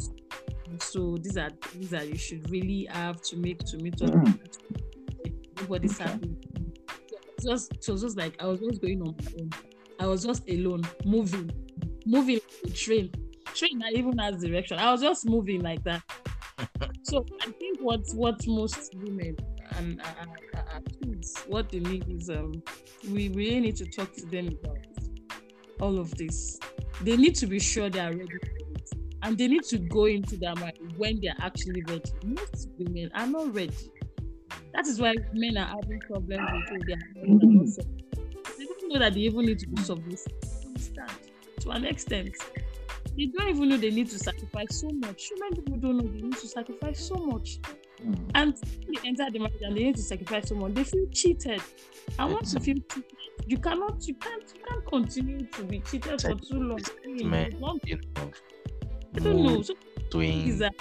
So 0.79 1.17
these 1.17 1.37
are 1.37 1.51
things 1.61 1.91
that 1.91 2.07
you 2.07 2.17
should 2.17 2.49
really 2.49 2.87
have 2.89 3.21
to 3.23 3.37
make 3.37 3.59
to 3.65 3.77
meet 3.77 4.01
up 4.01 4.09
mm. 4.09 4.39
nobody's 5.61 5.97
happy 5.97 6.35
just 7.43 7.83
so 7.83 7.95
just 7.95 8.17
like 8.17 8.35
i 8.41 8.45
was 8.45 8.59
just 8.59 8.81
going 8.81 9.01
on 9.01 9.15
i 9.99 10.05
was 10.05 10.23
just 10.23 10.47
alone 10.49 10.81
moving 11.05 11.49
moving 12.05 12.35
like 12.35 12.71
a 12.71 12.75
train 12.75 13.11
train 13.53 13.79
that 13.79 13.93
even 13.93 14.17
has 14.17 14.41
direction 14.41 14.77
i 14.77 14.91
was 14.91 15.01
just 15.01 15.27
moving 15.27 15.61
like 15.61 15.83
that 15.83 16.01
so 17.03 17.25
i 17.41 17.51
think 17.51 17.79
what 17.79 18.01
what 18.13 18.35
most 18.47 18.93
women 18.95 19.35
and 19.77 20.01
kids, 21.01 21.43
what 21.47 21.69
they 21.69 21.79
need 21.79 22.07
is 22.09 22.29
um, 22.29 22.51
we 23.09 23.29
really 23.29 23.59
need 23.59 23.75
to 23.77 23.85
talk 23.85 24.13
to 24.15 24.25
them 24.25 24.47
about 24.63 24.77
all 25.79 25.99
of 25.99 26.13
this. 26.15 26.59
They 27.01 27.15
need 27.15 27.35
to 27.35 27.47
be 27.47 27.59
sure 27.59 27.89
they 27.89 27.99
are 27.99 28.11
ready 28.11 28.39
and 29.23 29.37
they 29.37 29.47
need 29.47 29.63
to 29.63 29.77
go 29.77 30.05
into 30.05 30.37
their 30.37 30.55
mind 30.55 30.77
when 30.97 31.19
they 31.21 31.27
are 31.27 31.37
actually 31.39 31.83
ready. 31.87 32.11
Most 32.25 32.69
women 32.77 33.09
are 33.15 33.27
not 33.27 33.53
ready. 33.53 33.75
That 34.73 34.87
is 34.87 34.99
why 34.99 35.15
men 35.33 35.57
are 35.57 35.67
having 35.67 35.99
problems 36.01 36.49
with 36.71 36.87
their 36.87 36.97
also. 37.59 37.81
They 38.57 38.65
don't 38.65 38.93
know 38.93 38.99
that 38.99 39.13
they 39.13 39.21
even 39.21 39.45
need 39.45 39.59
to 39.59 39.83
something. 39.83 40.17
Understand 40.65 41.11
to 41.61 41.69
an 41.71 41.85
extent. 41.85 42.35
They 43.17 43.25
don't 43.25 43.49
even 43.49 43.69
know 43.69 43.77
they 43.77 43.91
need 43.91 44.09
to 44.09 44.19
sacrifice 44.19 44.79
so 44.79 44.89
much. 44.89 45.23
So 45.23 45.35
many 45.39 45.55
people 45.61 45.77
don't 45.77 45.97
know 45.97 46.07
they 46.07 46.21
need 46.21 46.37
to 46.37 46.47
sacrifice 46.47 47.07
so 47.07 47.15
much. 47.15 47.59
Mm. 48.03 48.31
And 48.35 48.55
they 48.55 49.07
enter 49.07 49.29
the 49.31 49.39
marriage 49.39 49.61
and 49.61 49.75
they 49.75 49.83
need 49.83 49.95
to 49.97 50.01
sacrifice 50.01 50.49
someone, 50.49 50.73
they 50.73 50.83
feel 50.83 51.05
cheated. 51.11 51.61
I 52.17 52.25
want 52.25 52.47
to 52.49 52.59
feel 52.59 52.77
cheated. 52.91 53.11
You 53.47 53.57
cannot, 53.57 54.07
you 54.07 54.15
can't, 54.15 54.43
you 54.55 54.63
can't 54.63 54.85
continue 54.85 55.45
to 55.45 55.63
be 55.63 55.79
cheated 55.79 56.21
for 56.21 56.35
too 56.35 56.59
long. 56.59 56.79
Man, 57.23 57.51
you 57.51 57.59
know, 57.59 58.31
I 59.15 59.19
don't 59.19 59.43
know. 59.43 59.61
So 59.61 59.73
doing... 60.09 60.57
that 60.59 60.73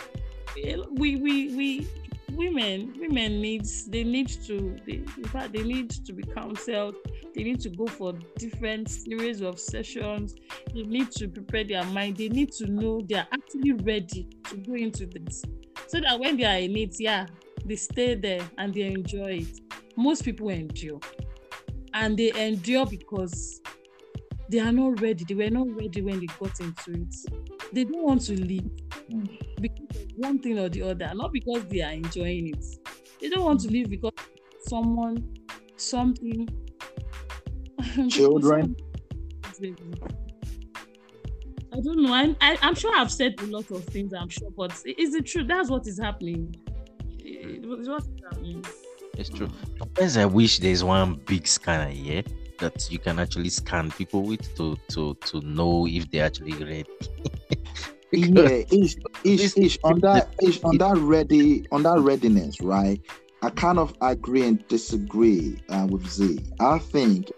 we 0.92 1.16
we 1.16 1.56
we 1.56 1.86
women 2.32 2.94
women 3.00 3.40
needs 3.40 3.86
they 3.86 4.04
need 4.04 4.28
to 4.28 4.76
they, 4.86 4.94
in 5.16 5.24
fact 5.24 5.52
they 5.52 5.62
need 5.62 5.90
to 5.90 6.12
be 6.12 6.22
counseled 6.22 6.94
they 7.34 7.42
need 7.42 7.60
to 7.60 7.70
go 7.70 7.86
for 7.86 8.12
different 8.36 8.88
series 8.88 9.40
of 9.40 9.58
sessions 9.58 10.34
they 10.74 10.82
need 10.82 11.10
to 11.10 11.28
prepare 11.28 11.64
their 11.64 11.84
mind 11.84 12.16
they 12.16 12.28
need 12.28 12.52
to 12.52 12.66
know 12.66 13.00
they 13.08 13.16
are 13.16 13.26
actually 13.32 13.72
ready 13.72 14.28
to 14.44 14.56
go 14.58 14.74
into 14.74 15.06
this 15.06 15.42
so 15.88 16.00
that 16.00 16.18
when 16.20 16.36
they 16.36 16.44
are 16.44 16.58
in 16.58 16.76
it, 16.76 16.96
yeah, 16.98 17.26
they 17.64 17.76
stay 17.76 18.14
there 18.14 18.42
and 18.58 18.74
they 18.74 18.82
enjoy 18.82 19.38
it. 19.42 19.60
most 19.96 20.24
people 20.24 20.48
endure, 20.50 21.00
and 21.94 22.16
they 22.16 22.30
endure 22.32 22.86
because 22.86 23.60
they 24.50 24.60
are 24.60 24.72
not 24.72 25.00
ready. 25.00 25.24
They 25.24 25.34
were 25.34 25.50
not 25.50 25.68
ready 25.70 26.02
when 26.02 26.20
they 26.20 26.26
got 26.26 26.60
into 26.60 26.92
it. 26.92 27.14
They 27.72 27.84
don't 27.84 28.02
want 28.02 28.22
to 28.22 28.40
leave 28.40 28.70
mm. 29.10 29.28
of 29.58 29.77
one 30.18 30.38
thing 30.38 30.58
or 30.58 30.68
the 30.68 30.82
other, 30.82 31.10
not 31.14 31.32
because 31.32 31.64
they 31.66 31.82
are 31.82 31.92
enjoying 31.92 32.48
it. 32.48 32.64
They 33.20 33.28
don't 33.28 33.44
want 33.44 33.60
to 33.60 33.68
leave 33.68 33.90
because 33.90 34.12
someone, 34.66 35.34
something, 35.76 36.48
Children. 38.10 38.76
I 41.72 41.80
don't 41.80 42.02
know. 42.02 42.12
I'm, 42.12 42.36
I, 42.40 42.58
I'm 42.62 42.74
sure 42.74 42.94
I've 42.96 43.10
said 43.10 43.34
a 43.40 43.46
lot 43.46 43.70
of 43.70 43.84
things. 43.84 44.12
I'm 44.12 44.28
sure, 44.28 44.50
but 44.56 44.72
is 44.84 45.14
it 45.14 45.26
true? 45.26 45.44
That's 45.44 45.70
what 45.70 45.86
is 45.86 45.98
happening. 46.00 46.54
It- 47.18 47.64
It's 47.64 47.66
what 47.88 48.02
is 48.02 48.08
happening. 48.24 48.64
It's 49.14 49.28
true. 49.28 49.48
Sometimes 49.78 50.16
I 50.16 50.24
wish 50.26 50.58
there's 50.60 50.84
one 50.84 51.14
big 51.26 51.46
scanner 51.46 51.90
here 51.90 52.22
that 52.60 52.90
you 52.90 52.98
can 52.98 53.18
actually 53.18 53.48
scan 53.50 53.90
people 53.92 54.22
with 54.22 54.54
to 54.56 54.76
to 54.90 55.14
to 55.26 55.40
know 55.40 55.86
if 55.88 56.10
they're 56.10 56.24
actually 56.26 56.52
ready. 56.64 56.84
Yeah, 58.12 58.62
ish, 58.70 58.96
ish, 59.24 59.56
ish, 59.56 59.78
on 59.84 60.00
that, 60.00 60.28
ish, 60.42 60.62
on 60.64 60.78
that 60.78 60.96
ready, 60.96 61.66
on 61.70 61.82
that 61.82 62.00
readiness, 62.00 62.60
right? 62.60 63.00
I 63.42 63.50
kind 63.50 63.78
of 63.78 63.94
agree 64.00 64.44
and 64.44 64.66
disagree 64.68 65.60
uh, 65.68 65.86
with 65.90 66.06
Z. 66.08 66.44
I 66.58 66.78
think, 66.78 67.30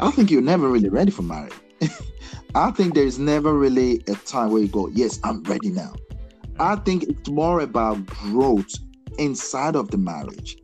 I 0.00 0.10
think 0.10 0.30
you're 0.30 0.42
never 0.42 0.68
really 0.68 0.88
ready 0.88 1.10
for 1.10 1.22
marriage. 1.22 1.52
I 2.54 2.70
think 2.70 2.94
there's 2.94 3.18
never 3.18 3.54
really 3.54 4.02
a 4.08 4.14
time 4.14 4.50
where 4.50 4.62
you 4.62 4.68
go, 4.68 4.88
yes, 4.88 5.20
I'm 5.24 5.42
ready 5.44 5.70
now. 5.70 5.94
I 6.58 6.76
think 6.76 7.04
it's 7.04 7.28
more 7.28 7.60
about 7.60 8.04
growth 8.06 8.72
inside 9.18 9.76
of 9.76 9.90
the 9.90 9.98
marriage. 9.98 10.58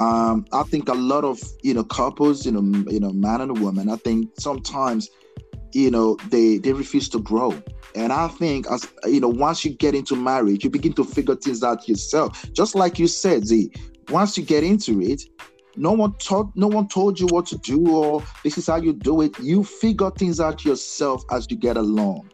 Um, 0.00 0.46
I 0.52 0.62
think 0.64 0.88
a 0.88 0.94
lot 0.94 1.24
of 1.24 1.40
you 1.62 1.74
know 1.74 1.84
couples, 1.84 2.44
you 2.44 2.52
know, 2.52 2.62
you 2.90 2.98
know, 2.98 3.12
man 3.12 3.40
and 3.40 3.60
woman. 3.60 3.88
I 3.88 3.96
think 3.96 4.30
sometimes, 4.38 5.08
you 5.72 5.90
know, 5.90 6.16
they 6.28 6.58
they 6.58 6.72
refuse 6.72 7.08
to 7.10 7.20
grow. 7.20 7.60
And 7.94 8.12
I 8.12 8.28
think 8.28 8.66
as 8.70 8.86
you 9.04 9.20
know, 9.20 9.28
once 9.28 9.64
you 9.64 9.72
get 9.72 9.94
into 9.94 10.16
marriage, 10.16 10.64
you 10.64 10.70
begin 10.70 10.92
to 10.94 11.04
figure 11.04 11.36
things 11.36 11.62
out 11.62 11.88
yourself. 11.88 12.50
Just 12.52 12.74
like 12.74 12.98
you 12.98 13.06
said, 13.06 13.46
Z, 13.46 13.70
once 14.08 14.36
you 14.36 14.44
get 14.44 14.64
into 14.64 15.00
it, 15.00 15.22
no 15.76 15.92
one 15.92 16.14
taught 16.14 16.50
no 16.54 16.68
one 16.68 16.88
told 16.88 17.18
you 17.18 17.26
what 17.26 17.46
to 17.46 17.58
do 17.58 17.88
or 17.90 18.22
this 18.44 18.58
is 18.58 18.66
how 18.66 18.76
you 18.76 18.92
do 18.92 19.20
it. 19.22 19.38
You 19.38 19.64
figure 19.64 20.10
things 20.10 20.40
out 20.40 20.64
yourself 20.64 21.24
as 21.30 21.46
you 21.50 21.56
get 21.56 21.76
along. 21.76 22.30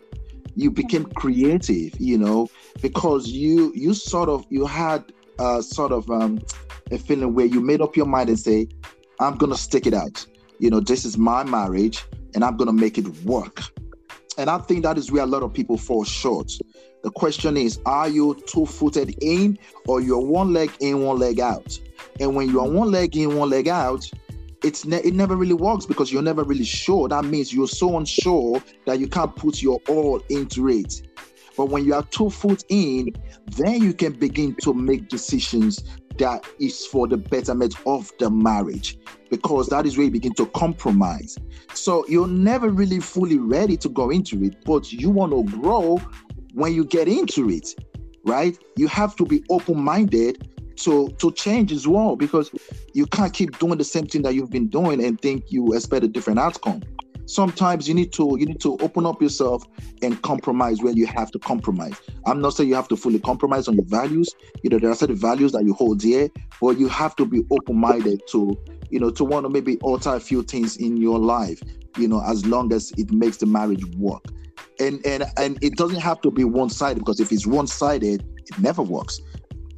You 0.54 0.70
became 0.70 1.04
creative, 1.04 1.98
you 2.00 2.18
know, 2.18 2.48
because 2.82 3.28
you 3.28 3.72
you 3.74 3.94
sort 3.94 4.28
of 4.28 4.44
you 4.50 4.66
had 4.66 5.12
uh 5.38 5.62
sort 5.62 5.92
of 5.92 6.08
um 6.10 6.40
a 6.90 6.98
feeling 6.98 7.34
where 7.34 7.46
you 7.46 7.60
made 7.60 7.80
up 7.80 7.96
your 7.96 8.06
mind 8.06 8.28
and 8.28 8.38
say, 8.38 8.66
I'm 9.20 9.36
gonna 9.36 9.56
stick 9.56 9.86
it 9.86 9.94
out. 9.94 10.24
You 10.58 10.70
know, 10.70 10.80
this 10.80 11.04
is 11.04 11.16
my 11.16 11.44
marriage 11.44 12.04
and 12.34 12.44
I'm 12.44 12.56
gonna 12.56 12.72
make 12.72 12.98
it 12.98 13.06
work. 13.24 13.62
And 14.36 14.48
I 14.48 14.58
think 14.58 14.84
that 14.84 14.96
is 14.96 15.10
where 15.10 15.24
a 15.24 15.26
lot 15.26 15.42
of 15.42 15.52
people 15.52 15.76
fall 15.76 16.04
short. 16.04 16.52
The 17.02 17.10
question 17.10 17.56
is, 17.56 17.80
are 17.86 18.08
you 18.08 18.40
two 18.46 18.66
footed 18.66 19.16
in 19.22 19.58
or 19.86 20.00
you're 20.00 20.24
one 20.24 20.52
leg 20.52 20.70
in, 20.80 21.02
one 21.02 21.18
leg 21.18 21.40
out? 21.40 21.78
And 22.20 22.34
when 22.34 22.50
you're 22.50 22.68
one 22.68 22.90
leg 22.90 23.16
in, 23.16 23.36
one 23.36 23.50
leg 23.50 23.68
out, 23.68 24.08
it's 24.62 24.84
ne- 24.84 25.02
it 25.02 25.14
never 25.14 25.36
really 25.36 25.54
works 25.54 25.86
because 25.86 26.12
you're 26.12 26.22
never 26.22 26.42
really 26.42 26.64
sure. 26.64 27.08
That 27.08 27.24
means 27.24 27.52
you're 27.52 27.68
so 27.68 27.96
unsure 27.96 28.62
that 28.86 28.98
you 28.98 29.06
can't 29.08 29.34
put 29.34 29.62
your 29.62 29.80
all 29.88 30.20
into 30.28 30.68
it. 30.68 31.02
But 31.56 31.66
when 31.66 31.84
you 31.84 31.94
are 31.94 32.04
two 32.04 32.30
foot 32.30 32.64
in, 32.68 33.12
then 33.56 33.82
you 33.82 33.92
can 33.92 34.12
begin 34.12 34.54
to 34.62 34.74
make 34.74 35.08
decisions 35.08 35.84
that 36.18 36.44
is 36.58 36.86
for 36.86 37.06
the 37.06 37.16
betterment 37.16 37.74
of 37.86 38.12
the 38.18 38.30
marriage 38.30 38.98
because 39.30 39.68
that 39.68 39.86
is 39.86 39.96
where 39.96 40.06
you 40.06 40.10
begin 40.10 40.34
to 40.34 40.46
compromise. 40.46 41.36
So 41.74 42.06
you're 42.08 42.28
never 42.28 42.70
really 42.70 43.00
fully 43.00 43.38
ready 43.38 43.76
to 43.78 43.88
go 43.88 44.10
into 44.10 44.42
it, 44.44 44.64
but 44.64 44.92
you 44.92 45.10
want 45.10 45.32
to 45.32 45.44
grow 45.58 45.98
when 46.54 46.74
you 46.74 46.84
get 46.84 47.08
into 47.08 47.50
it, 47.50 47.74
right? 48.24 48.58
You 48.76 48.88
have 48.88 49.16
to 49.16 49.24
be 49.24 49.44
open-minded 49.50 50.48
to 50.78 51.08
to 51.18 51.32
change 51.32 51.72
as 51.72 51.88
well 51.88 52.14
because 52.14 52.50
you 52.94 53.06
can't 53.06 53.32
keep 53.32 53.58
doing 53.58 53.78
the 53.78 53.84
same 53.84 54.06
thing 54.06 54.22
that 54.22 54.34
you've 54.34 54.50
been 54.50 54.68
doing 54.68 55.04
and 55.04 55.20
think 55.20 55.50
you 55.50 55.72
expect 55.74 56.04
a 56.04 56.08
different 56.08 56.38
outcome. 56.38 56.82
Sometimes 57.28 57.86
you 57.86 57.94
need 57.94 58.12
to 58.14 58.36
you 58.38 58.46
need 58.46 58.60
to 58.60 58.78
open 58.78 59.06
up 59.06 59.20
yourself 59.20 59.64
and 60.02 60.20
compromise 60.22 60.82
where 60.82 60.94
you 60.94 61.06
have 61.06 61.30
to 61.32 61.38
compromise. 61.38 62.00
I'm 62.26 62.40
not 62.40 62.54
saying 62.54 62.68
you 62.68 62.74
have 62.74 62.88
to 62.88 62.96
fully 62.96 63.18
compromise 63.18 63.68
on 63.68 63.74
your 63.74 63.84
values. 63.84 64.34
You 64.62 64.70
know, 64.70 64.78
there 64.78 64.90
are 64.90 64.94
certain 64.94 65.16
values 65.16 65.52
that 65.52 65.64
you 65.64 65.74
hold 65.74 66.00
dear, 66.00 66.28
but 66.60 66.78
you 66.78 66.88
have 66.88 67.14
to 67.16 67.26
be 67.26 67.44
open-minded 67.50 68.22
to 68.30 68.56
you 68.90 68.98
know 68.98 69.10
to 69.10 69.24
want 69.24 69.44
to 69.44 69.50
maybe 69.50 69.78
alter 69.78 70.14
a 70.14 70.20
few 70.20 70.42
things 70.42 70.76
in 70.76 70.96
your 70.96 71.18
life 71.18 71.60
you 71.98 72.08
know 72.08 72.22
as 72.26 72.46
long 72.46 72.72
as 72.72 72.92
it 72.96 73.10
makes 73.12 73.36
the 73.38 73.46
marriage 73.46 73.84
work 73.96 74.24
and 74.80 75.04
and 75.04 75.24
and 75.36 75.58
it 75.62 75.76
doesn't 75.76 76.00
have 76.00 76.20
to 76.20 76.30
be 76.30 76.44
one-sided 76.44 76.98
because 76.98 77.20
if 77.20 77.32
it's 77.32 77.46
one-sided 77.46 78.22
it 78.22 78.58
never 78.58 78.82
works 78.82 79.20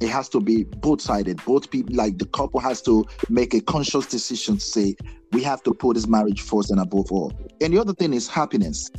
it 0.01 0.09
has 0.09 0.27
to 0.29 0.41
be 0.41 0.63
both-sided 0.63 1.39
both 1.45 1.69
people 1.69 1.95
like 1.95 2.17
the 2.17 2.25
couple 2.25 2.59
has 2.59 2.81
to 2.81 3.05
make 3.29 3.53
a 3.53 3.61
conscious 3.61 4.05
decision 4.05 4.55
to 4.55 4.61
say 4.61 4.95
we 5.31 5.43
have 5.43 5.63
to 5.63 5.73
put 5.73 5.93
this 5.93 6.07
marriage 6.07 6.41
first 6.41 6.71
and 6.71 6.79
above 6.79 7.11
all 7.11 7.31
and 7.61 7.73
the 7.73 7.79
other 7.79 7.93
thing 7.93 8.13
is 8.13 8.27
happiness 8.27 8.89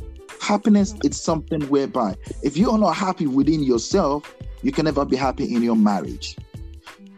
happiness 0.41 0.95
is 1.03 1.19
something 1.19 1.61
whereby 1.69 2.15
if 2.41 2.57
you're 2.57 2.77
not 2.77 2.95
happy 2.95 3.27
within 3.27 3.61
yourself 3.63 4.35
you 4.61 4.71
can 4.71 4.85
never 4.85 5.05
be 5.05 5.15
happy 5.15 5.53
in 5.53 5.61
your 5.61 5.75
marriage 5.75 6.37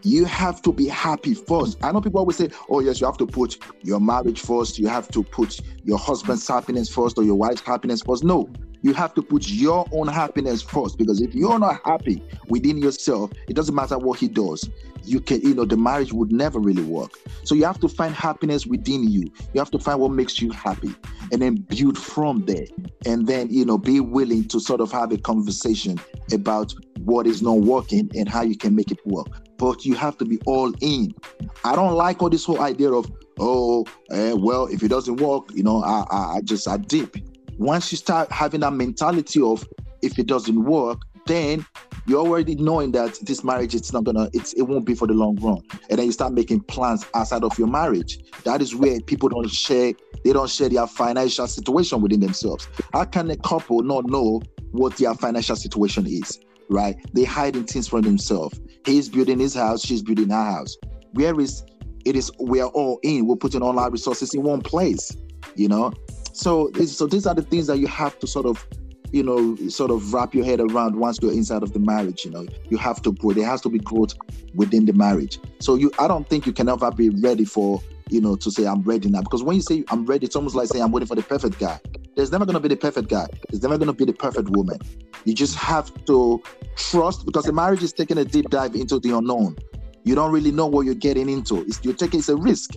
you 0.06 0.24
have 0.26 0.62
to 0.62 0.72
be 0.72 0.88
happy 0.88 1.34
first. 1.34 1.84
I 1.84 1.92
know 1.92 2.00
people 2.00 2.20
always 2.20 2.38
say, 2.38 2.50
oh, 2.70 2.80
yes, 2.80 3.02
you 3.02 3.08
have 3.08 3.18
to 3.18 3.26
put 3.26 3.58
your 3.82 4.00
marriage 4.00 4.40
first. 4.40 4.78
You 4.78 4.88
have 4.88 5.08
to 5.10 5.24
put 5.24 5.60
your 5.84 5.98
husband's 5.98 6.48
happiness 6.48 6.90
first 6.90 7.18
or 7.18 7.24
your 7.24 7.34
wife's 7.34 7.62
happiness 7.62 8.04
first. 8.04 8.24
No, 8.24 8.48
you 8.86 8.94
have 8.94 9.16
to 9.16 9.24
put 9.24 9.50
your 9.50 9.88
own 9.92 10.08
happiness 10.08 10.62
first 10.62 11.00
because 11.00 11.20
if 11.20 11.34
you're 11.34 11.58
not 11.58 11.82
happy 11.84 12.22
within 12.50 12.78
yourself, 12.78 13.32
it 13.50 13.56
doesn't 13.56 13.74
matter 13.74 13.98
what 13.98 14.20
he 14.20 14.28
does. 14.28 14.70
You 15.04 15.20
can, 15.20 15.42
you 15.42 15.56
know, 15.56 15.66
the 15.66 15.76
marriage 15.76 16.14
would 16.14 16.32
never 16.32 16.60
really 16.60 16.84
work. 16.84 17.14
So 17.46 17.56
you 17.56 17.66
have 17.66 17.80
to 17.80 17.90
find 17.90 18.14
happiness 18.14 18.68
within 18.68 19.10
you. 19.10 19.32
You 19.56 19.60
have 19.60 19.72
to 19.72 19.80
find 19.80 20.00
what 20.00 20.12
makes 20.12 20.40
you 20.40 20.52
happy 20.52 20.94
and 21.32 21.42
then 21.42 21.56
build 21.56 21.98
from 21.98 22.46
there. 22.46 22.68
And 23.08 23.26
then, 23.26 23.50
you 23.50 23.66
know, 23.66 23.80
be 23.80 24.02
willing 24.02 24.48
to 24.50 24.60
sort 24.60 24.82
of 24.82 24.92
have 24.92 25.12
a 25.12 25.18
conversation 25.18 26.00
about 26.32 26.76
what 27.00 27.26
is 27.26 27.42
not 27.42 27.62
working 27.62 28.12
and 28.14 28.30
how 28.30 28.44
you 28.44 28.56
can 28.56 28.76
make 28.76 28.92
it 28.92 29.04
work 29.08 29.30
but 29.58 29.86
you 29.86 29.96
have 29.96 30.18
to 30.18 30.26
be 30.26 30.38
all 30.46 30.74
in. 30.82 31.16
I 31.64 31.78
don't 31.78 31.94
like 31.94 32.22
all 32.22 32.30
this 32.30 32.44
whole 32.44 32.60
idea 32.60 32.92
of 32.92 33.10
oh 33.40 33.86
eh, 34.12 34.34
well 34.34 34.66
if 34.66 34.84
it 34.84 34.90
doesn't 34.90 35.16
work, 35.16 35.50
you 35.54 35.64
know 35.64 35.82
I, 35.82 36.04
I 36.12 36.36
I 36.36 36.42
just 36.42 36.68
I 36.68 36.76
dip. 36.76 37.16
Once 37.58 37.92
you 37.92 37.98
start 37.98 38.32
having 38.32 38.62
that 38.62 38.74
mentality 38.74 39.42
of 39.42 39.66
if 40.02 40.20
it 40.20 40.28
doesn't 40.28 40.64
work, 40.64 41.02
then 41.26 41.66
you're 42.06 42.26
already 42.26 42.56
knowing 42.56 42.92
that 42.92 43.18
this 43.24 43.44
marriage 43.44 43.74
it's 43.74 43.92
not 43.92 44.04
gonna 44.04 44.30
it's 44.34 44.54
it 44.54 44.64
won't 44.64 44.86
be 44.86 44.94
for 44.94 45.08
the 45.08 45.14
long 45.14 45.36
run, 45.38 45.62
and 45.90 46.00
then 46.00 46.06
you 46.06 46.12
start 46.12 46.34
making 46.34 46.60
plans 46.62 47.06
outside 47.16 47.44
of 47.44 47.58
your 47.58 47.68
marriage. 47.68 48.20
That 48.44 48.62
is 48.62 48.76
where 48.76 49.00
people 49.02 49.30
don't 49.30 49.50
share 49.50 49.94
they 50.24 50.34
don't 50.34 50.50
share 50.50 50.70
their 50.70 50.88
financial 50.88 51.48
situation 51.48 52.02
within 52.02 52.20
themselves. 52.20 52.68
How 52.94 53.06
can 53.06 53.30
a 53.32 53.38
couple 53.38 53.82
not 53.82 54.06
know 54.06 54.42
what 54.72 54.98
their 54.98 55.14
financial 55.14 55.56
situation 55.56 56.06
is? 56.08 56.40
Right? 56.70 56.96
They 57.14 57.24
hiding 57.24 57.66
things 57.66 57.88
from 57.88 58.02
themselves. 58.02 58.60
He's 58.86 59.08
building 59.08 59.40
his 59.40 59.54
house, 59.54 59.86
she's 59.86 60.02
building 60.02 60.30
her 60.30 60.46
house. 60.46 60.76
Where 61.14 61.40
is 61.40 61.64
it 62.06 62.16
is 62.16 62.32
we 62.40 62.62
are 62.62 62.70
all 62.70 63.00
in, 63.04 63.26
we're 63.26 63.36
putting 63.36 63.64
all 63.64 63.78
our 63.80 63.90
resources 63.90 64.34
in 64.34 64.44
one 64.44 64.62
place, 64.62 65.16
you 65.56 65.68
know. 65.68 65.92
So 66.36 66.70
so 66.86 67.08
these 67.08 67.26
are 67.26 67.34
the 67.34 67.42
things 67.42 67.68
that 67.68 67.80
you 67.80 67.88
have 67.88 68.20
to 68.20 68.28
sort 68.28 68.46
of, 68.46 68.68
you 69.12 69.24
know, 69.24 69.56
sort 69.70 69.90
of 69.90 70.14
wrap 70.14 70.36
your 70.36 70.44
head 70.44 70.60
around 70.60 70.98
once 70.98 71.18
you're 71.22 71.32
inside 71.32 71.64
of 71.64 71.72
the 71.72 71.80
marriage. 71.80 72.26
You 72.26 72.32
know, 72.32 72.46
you 72.70 72.78
have 72.78 73.02
to 73.04 73.14
grow. 73.14 73.32
There 73.32 73.46
has 73.46 73.62
to 73.62 73.70
be 73.70 73.80
growth 73.80 74.16
within 74.54 74.86
the 74.86 74.94
marriage. 74.94 75.40
So 75.60 75.76
you, 75.76 75.92
I 75.98 76.10
don't 76.10 76.28
think 76.28 76.46
you 76.46 76.52
can 76.52 76.68
ever 76.68 76.92
be 76.92 77.10
ready 77.10 77.46
for, 77.46 77.82
you 78.10 78.20
know, 78.20 78.36
to 78.36 78.52
say 78.52 78.66
I'm 78.66 78.82
ready 78.82 79.10
now. 79.10 79.22
Because 79.22 79.44
when 79.44 79.56
you 79.56 79.62
say 79.62 79.86
I'm 79.90 80.06
ready, 80.06 80.26
it's 80.26 80.36
almost 80.36 80.56
like 80.56 80.68
saying 80.68 80.84
I'm 80.84 80.92
waiting 80.92 81.08
for 81.08 81.16
the 81.16 81.24
perfect 81.24 81.58
guy. 81.58 81.80
There's 82.16 82.32
never 82.32 82.46
gonna 82.46 82.60
be 82.60 82.70
the 82.70 82.78
perfect 82.78 83.08
guy. 83.10 83.28
There's 83.50 83.64
never 83.64 83.78
gonna 83.78 83.94
be 83.94 84.06
the 84.06 84.14
perfect 84.14 84.50
woman. 84.50 84.80
You 85.24 85.34
just 85.34 85.56
have 85.56 85.92
to 86.06 86.44
trust 86.76 87.26
because 87.26 87.46
the 87.46 87.54
marriage 87.54 87.82
is 87.82 87.94
taking 87.94 88.18
a 88.18 88.26
deep 88.26 88.50
dive 88.50 88.76
into 88.76 89.00
the 89.00 89.18
unknown. 89.18 89.58
You 90.04 90.16
don't 90.16 90.32
really 90.32 90.52
know 90.52 90.68
what 90.68 90.86
you're 90.86 90.96
getting 90.96 91.30
into. 91.30 91.62
It's, 91.62 91.84
you're 91.84 91.96
taking 91.96 92.20
it's 92.20 92.30
a 92.30 92.36
risk, 92.36 92.76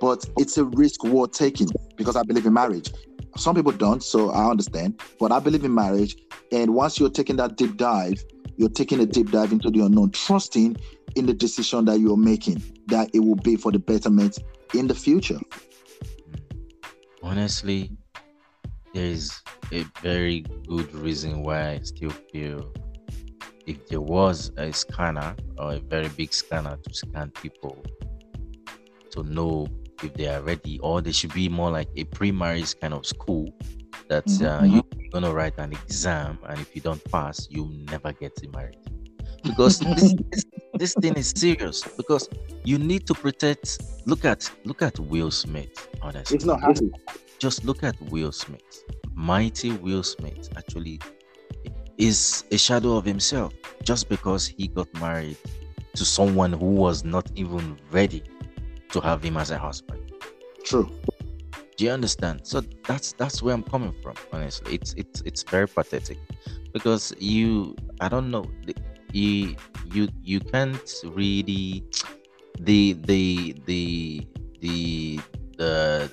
but 0.00 0.28
it's 0.36 0.58
a 0.58 0.64
risk 0.64 1.04
worth 1.04 1.32
taking 1.32 1.68
because 1.96 2.16
I 2.16 2.22
believe 2.22 2.46
in 2.46 2.52
marriage. 2.52 2.92
Some 3.36 3.54
people 3.54 3.72
don't, 3.72 4.02
so 4.02 4.30
I 4.30 4.48
understand. 4.50 5.00
But 5.18 5.32
I 5.32 5.40
believe 5.40 5.64
in 5.64 5.74
marriage, 5.74 6.16
and 6.52 6.74
once 6.74 6.98
you're 6.98 7.10
taking 7.10 7.36
that 7.36 7.56
deep 7.56 7.76
dive, 7.76 8.24
you're 8.56 8.70
taking 8.70 9.00
a 9.00 9.06
deep 9.06 9.30
dive 9.30 9.52
into 9.52 9.70
the 9.70 9.80
unknown, 9.80 10.10
trusting 10.12 10.76
in 11.16 11.26
the 11.26 11.34
decision 11.34 11.84
that 11.86 12.00
you're 12.00 12.16
making 12.16 12.62
that 12.86 13.10
it 13.14 13.20
will 13.20 13.36
be 13.36 13.56
for 13.56 13.72
the 13.72 13.78
betterment 13.78 14.38
in 14.74 14.86
the 14.86 14.94
future. 14.94 15.38
honestly, 17.22 17.90
there 18.94 19.04
is 19.04 19.42
a 19.72 19.84
very 20.00 20.40
good 20.66 20.94
reason 20.94 21.42
why 21.42 21.72
I 21.72 21.80
still 21.80 22.10
feel 22.32 22.72
if 23.66 23.86
there 23.88 24.00
was 24.00 24.52
a 24.56 24.72
scanner 24.72 25.34
or 25.58 25.74
a 25.74 25.78
very 25.80 26.08
big 26.08 26.32
scanner 26.32 26.76
to 26.76 26.94
scan 26.94 27.30
people 27.30 27.84
to 29.10 29.22
know 29.24 29.66
if 30.02 30.14
they 30.14 30.28
are 30.28 30.42
ready, 30.42 30.78
or 30.80 31.00
they 31.00 31.12
should 31.12 31.32
be 31.32 31.48
more 31.48 31.70
like 31.70 31.88
a 31.96 32.04
pre-marriage 32.04 32.78
kind 32.80 32.94
of 32.94 33.06
school 33.06 33.52
that 34.08 34.26
uh, 34.42 34.64
you're 34.64 34.82
gonna 35.10 35.32
write 35.32 35.54
an 35.58 35.72
exam, 35.72 36.38
and 36.48 36.60
if 36.60 36.74
you 36.74 36.82
don't 36.82 37.02
pass, 37.10 37.48
you 37.50 37.70
never 37.90 38.12
get 38.12 38.32
married. 38.54 38.76
Because 39.42 39.78
this, 39.96 40.14
this 40.30 40.44
this 40.74 40.94
thing 40.94 41.14
is 41.14 41.30
serious. 41.36 41.82
Because 41.96 42.28
you 42.64 42.78
need 42.78 43.06
to 43.06 43.14
protect. 43.14 43.80
Look 44.06 44.24
at 44.24 44.50
look 44.64 44.82
at 44.82 44.98
Will 44.98 45.30
Smith. 45.30 45.88
Honestly, 46.02 46.36
It's 46.36 46.44
not 46.44 46.60
happy. 46.60 46.90
just 47.38 47.64
look 47.64 47.82
at 47.82 48.00
Will 48.10 48.32
Smith. 48.32 48.84
Mighty 49.14 49.72
Will 49.72 50.02
Smith 50.02 50.48
actually 50.56 51.00
is 51.98 52.44
a 52.50 52.58
shadow 52.58 52.96
of 52.96 53.04
himself 53.04 53.54
just 53.82 54.08
because 54.08 54.46
he 54.46 54.68
got 54.68 54.92
married 55.00 55.36
to 55.94 56.04
someone 56.04 56.52
who 56.52 56.66
was 56.66 57.04
not 57.04 57.30
even 57.34 57.78
ready 57.90 58.22
to 58.90 59.00
have 59.00 59.22
him 59.22 59.36
as 59.36 59.50
a 59.50 59.58
husband. 59.58 60.12
True. 60.64 60.90
Do 61.76 61.84
you 61.84 61.90
understand? 61.90 62.40
So 62.46 62.62
that's 62.86 63.12
that's 63.12 63.42
where 63.42 63.54
I'm 63.54 63.62
coming 63.62 63.94
from. 64.02 64.14
Honestly, 64.32 64.74
it's 64.74 64.94
it's 64.94 65.20
it's 65.22 65.42
very 65.42 65.68
pathetic 65.68 66.18
because 66.72 67.12
you 67.18 67.76
I 68.00 68.08
don't 68.08 68.30
know 68.30 68.50
you 69.12 69.56
you 69.92 70.08
you 70.22 70.40
can't 70.40 70.94
really 71.04 71.84
the 72.58 72.92
the 72.92 73.54
the 73.66 74.26
the 74.60 75.20
the 75.58 76.10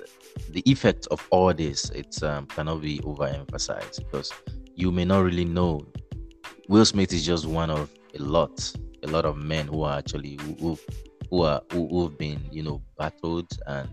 the 0.50 0.63
effect 0.65 1.08
of 1.12 1.25
all 1.32 1.53
this 1.53 1.89
it's 1.92 2.24
um 2.24 2.46
cannot 2.48 2.82
be 2.82 3.00
overemphasized 3.00 4.00
because 4.00 4.32
you 4.75 4.92
may 4.92 5.06
not 5.06 5.20
really 5.20 5.46
know 5.46 5.86
Will 6.68 6.86
Smith 6.86 7.13
is 7.13 7.25
just 7.25 7.46
one 7.46 7.70
of 7.70 7.89
a 8.18 8.22
lot 8.22 8.74
a 9.03 9.08
lot 9.08 9.25
of 9.25 9.38
men 9.38 9.68
who 9.68 9.84
are 9.84 9.98
actually 9.98 10.38
who 10.42 10.53
who, 10.56 10.80
who 11.30 11.44
are 11.44 11.62
who, 11.72 11.88
who've 11.88 12.18
been 12.18 12.42
you 12.51 12.63
know 12.63 12.82
battled 12.98 13.51
and 13.68 13.89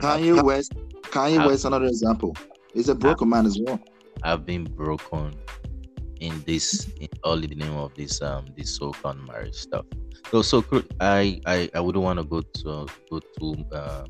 Kanye 0.00 0.42
West. 0.42 0.74
Kanye 1.02 1.38
Have- 1.38 1.46
West, 1.46 1.64
another 1.64 1.86
example. 1.86 2.36
He's 2.72 2.88
a 2.88 2.94
broken 2.94 3.28
man 3.28 3.46
as 3.46 3.58
well. 3.60 3.78
I've 4.22 4.46
been 4.46 4.64
broken 4.64 5.34
in 6.20 6.42
this 6.46 6.88
in 7.00 7.08
all 7.24 7.42
in 7.42 7.50
the 7.50 7.56
name 7.56 7.76
of 7.76 7.94
this 7.94 8.22
um 8.22 8.46
this 8.56 8.76
so-called 8.76 9.26
marriage 9.26 9.54
stuff. 9.54 9.84
So 10.30 10.42
so 10.42 10.64
I 11.00 11.40
I, 11.46 11.68
I 11.74 11.80
wouldn't 11.80 12.04
want 12.04 12.18
to 12.18 12.24
go 12.24 12.40
to 12.40 12.86
go 13.10 13.18
to 13.18 13.64
uh, 13.72 14.04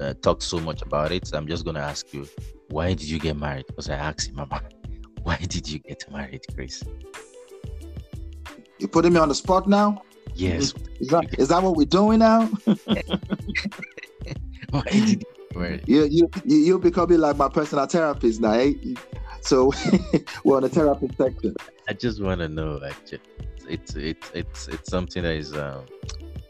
uh, 0.00 0.14
talk 0.22 0.42
so 0.42 0.58
much 0.58 0.82
about 0.82 1.12
it. 1.12 1.26
So 1.26 1.36
I'm 1.36 1.46
just 1.46 1.64
gonna 1.64 1.80
ask 1.80 2.12
you, 2.12 2.26
why 2.70 2.88
did 2.94 3.08
you 3.08 3.18
get 3.18 3.36
married? 3.36 3.66
Because 3.66 3.90
I 3.90 3.94
asked 3.94 4.28
him, 4.28 4.36
Mama, 4.36 4.62
why 5.22 5.36
did 5.36 5.68
you 5.68 5.78
get 5.80 6.10
married, 6.10 6.42
Chris? 6.54 6.82
You're 8.78 8.88
putting 8.88 9.12
me 9.12 9.20
on 9.20 9.28
the 9.28 9.34
spot 9.34 9.68
now. 9.68 10.02
Yes. 10.38 10.72
Is 11.00 11.08
that 11.08 11.34
is 11.36 11.48
that 11.48 11.62
what 11.62 11.74
we're 11.74 11.84
doing 11.84 12.20
now? 12.20 12.48
you 14.86 15.20
you 15.86 16.04
you 16.04 16.30
you 16.44 16.56
you're 16.58 16.78
becoming 16.78 17.18
like 17.18 17.36
my 17.36 17.48
personal 17.48 17.86
therapist 17.86 18.40
now. 18.40 18.52
Eh? 18.52 18.74
So 19.40 19.72
we're 20.44 20.56
on 20.56 20.62
the 20.62 20.68
therapist 20.68 21.16
section. 21.16 21.56
I 21.88 21.92
just 21.94 22.22
want 22.22 22.40
to 22.40 22.48
know 22.48 22.80
actually. 22.86 23.20
It's 23.68 23.96
it's 23.96 24.30
it's 24.32 24.68
it's 24.68 24.88
something 24.88 25.24
that 25.24 25.34
is 25.34 25.54
um 25.54 25.84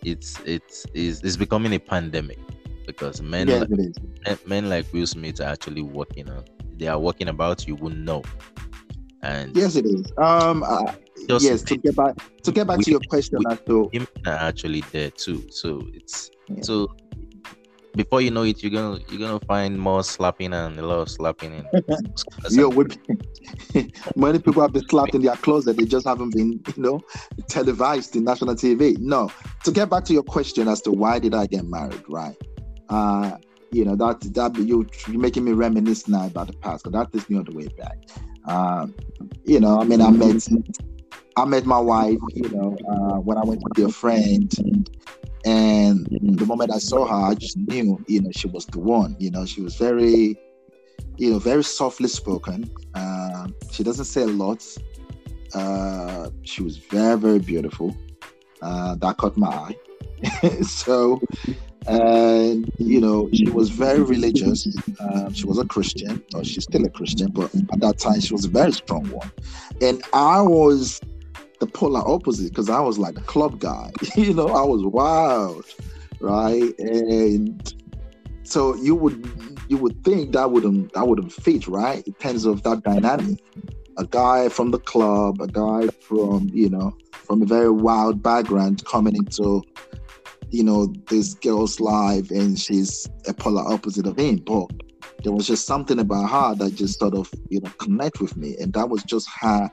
it's 0.05 0.39
it's 0.45 0.85
is 0.93 1.23
it's 1.23 1.37
becoming 1.37 1.73
a 1.73 1.81
pandemic 1.81 2.39
because 2.87 3.23
men 3.23 3.49
Yes, 3.49 3.67
like, 4.27 4.47
men- 4.47 4.69
like 4.69 4.93
Will 4.93 5.07
Smith 5.07 5.41
are 5.41 5.45
actually 5.45 5.83
working 5.83 6.29
on 6.29 6.45
they 6.77 6.89
are 6.89 6.99
working 6.99 7.29
about 7.29 7.67
you 7.67 7.75
wouldn't 7.75 8.03
know. 8.03 8.23
And 9.23 9.57
Yes, 9.57 9.77
it 9.77 9.87
is. 9.87 10.13
Um. 10.19 10.63
Just 11.29 11.45
yes. 11.45 11.63
To 11.63 11.77
get 11.77 11.97
back 11.97 12.15
to 12.43 12.53
get 12.53 12.67
back 12.67 12.81
to 12.81 12.91
your 12.91 13.01
question 13.09 13.39
we- 13.39 13.53
as 13.53 13.61
to 13.67 13.91
women 13.93 14.09
are 14.27 14.33
actually 14.33 14.83
there 14.93 15.11
too. 15.11 15.45
So 15.51 15.87
it's 15.95 16.31
Yeah. 16.49 16.63
so 16.63 16.89
before 17.95 18.21
you 18.21 18.31
know 18.31 18.43
it, 18.43 18.63
you're 18.63 18.71
gonna 18.71 19.01
you're 19.09 19.19
gonna 19.19 19.41
find 19.47 19.79
more 19.79 20.03
slapping 20.05 20.53
and 20.53 20.79
a 20.79 20.87
lot 20.87 21.01
of 21.01 21.11
slapping 21.11 21.53
in 21.53 21.65
Yo, 22.51 22.71
many 24.17 24.39
people 24.39 24.63
have 24.63 24.73
been 24.73 24.89
slapped 24.89 25.15
in 25.15 25.23
their 25.23 25.37
closet. 25.37 25.77
They 25.77 25.85
just 25.85 26.07
haven't 26.07 26.35
been, 26.35 26.53
you 26.77 26.83
know, 26.83 27.01
televised 27.49 28.15
in 28.17 28.25
national 28.25 28.55
TV. 28.55 28.97
No. 28.99 29.31
To 29.65 29.73
get 29.73 29.91
back 29.91 30.05
to 30.07 30.13
your 30.13 30.23
question 30.23 30.69
as 30.69 30.81
to 30.83 30.93
why 30.93 31.19
did 31.19 31.35
I 31.35 31.47
get 31.47 31.65
married, 31.67 32.05
right? 32.09 32.37
Uh, 32.89 33.37
you 33.71 33.85
know 33.85 33.97
that 33.97 34.21
that 34.35 34.57
you 34.57 34.87
you're 35.09 35.21
making 35.21 35.45
me 35.45 35.53
reminisce 35.53 36.09
now 36.09 36.27
about 36.27 36.47
the 36.47 36.55
past 36.55 36.85
because 36.85 37.07
that 37.13 37.35
all 37.37 37.43
the 37.43 37.53
way 37.53 37.69
back. 37.77 37.99
Um, 38.47 38.95
you 39.45 39.61
know, 39.61 39.79
I 39.81 39.85
mean, 39.85 40.01
I 40.01 40.11
met 40.11 40.49
I 41.39 41.45
met 41.45 41.65
my 41.67 41.79
wife, 41.79 42.19
you 42.35 42.49
know, 42.51 42.77
uh, 42.91 43.21
when 43.21 43.39
I 43.39 43.45
went 43.45 43.61
to 43.63 43.71
be 43.75 43.83
a 43.83 43.89
friend, 43.89 44.53
and 45.45 46.07
the 46.21 46.47
moment 46.47 46.73
I 46.73 46.79
saw 46.79 47.07
her, 47.07 47.31
I 47.31 47.35
just 47.35 47.57
knew, 47.57 48.05
you 48.09 48.23
know, 48.23 48.31
she 48.33 48.49
was 48.49 48.67
the 48.67 48.81
one. 48.81 49.17
You 49.19 49.31
know, 49.31 49.47
she 49.47 49.63
was 49.63 49.77
very 49.77 50.37
you 51.19 51.33
know, 51.33 51.39
very 51.39 51.65
softly 51.65 52.09
spoken. 52.09 52.71
Um, 52.95 53.55
she 53.71 53.83
doesn't 53.83 54.07
say 54.07 54.23
a 54.23 54.27
lot. 54.27 54.65
Uh, 55.53 56.31
she 56.43 56.63
was 56.63 56.77
very, 56.77 57.19
very 57.19 57.41
beautiful. 57.41 57.95
Uh, 58.63 58.95
that 58.97 59.17
caught 59.19 59.37
my 59.37 59.49
eye. 59.49 60.63
so, 60.63 61.21
and 61.87 62.71
you 62.79 63.01
know, 63.01 63.29
she 63.33 63.51
was 63.51 63.71
very 63.71 64.01
religious. 64.01 64.67
Um, 65.01 65.33
she 65.33 65.47
was 65.47 65.59
a 65.59 65.65
Christian, 65.65 66.23
or 66.35 66.45
she's 66.45 66.65
still 66.65 66.85
a 66.85 66.91
Christian, 66.91 67.31
but 67.31 67.53
at 67.55 67.81
that 67.81 67.99
time 67.99 68.21
she 68.21 68.33
was 68.33 68.45
a 68.45 68.49
very 68.49 68.73
strong 68.73 69.09
one. 69.11 69.31
And 69.81 70.03
I 70.13 70.41
was 70.41 71.01
the 71.61 71.67
polar 71.67 72.07
opposite 72.07 72.51
because 72.51 72.71
I 72.71 72.81
was 72.81 72.99
like 72.99 73.19
a 73.19 73.23
club 73.23 73.61
guy. 73.61 73.91
you 74.17 74.35
know, 74.35 74.49
I 74.49 74.65
was 74.65 74.85
wild, 74.85 75.65
right? 76.21 76.79
And 76.79 77.75
so 78.49 78.75
you 78.77 78.95
would 78.95 79.31
you 79.69 79.77
would 79.77 80.03
think 80.05 80.33
that 80.33 80.51
wouldn't 80.51 80.85
um, 80.85 80.91
that 80.95 81.07
wouldn't 81.07 81.33
fit 81.33 81.69
right 81.69 82.07
in 82.07 82.15
terms 82.15 82.47
of 82.47 82.63
that 82.63 82.83
dynamic 82.83 83.39
a 83.99 84.07
guy 84.07 84.49
from 84.49 84.71
the 84.71 84.79
club 84.79 85.41
a 85.41 85.47
guy 85.47 85.87
from 86.01 86.49
you 86.53 86.71
know 86.71 86.97
from 87.11 87.43
a 87.43 87.45
very 87.45 87.71
wild 87.71 88.23
background 88.23 88.83
coming 88.87 89.15
into 89.15 89.63
you 90.51 90.65
know 90.65 90.87
this 91.11 91.35
girl's 91.35 91.79
life 91.79 92.31
and 92.31 92.59
she's 92.59 93.07
a 93.27 93.35
polar 93.35 93.71
opposite 93.71 94.07
of 94.07 94.19
him 94.19 94.37
but 94.37 94.67
there 95.25 95.33
was 95.33 95.47
just 95.47 95.67
something 95.67 95.99
about 95.99 96.31
her 96.31 96.55
that 96.55 96.75
just 96.75 96.99
sort 96.99 97.15
of 97.15 97.31
you 97.51 97.61
know 97.61 97.71
connect 97.79 98.21
with 98.21 98.35
me 98.35 98.57
and 98.61 98.73
that 98.73 98.89
was 98.89 99.03
just 99.03 99.29
her 99.41 99.69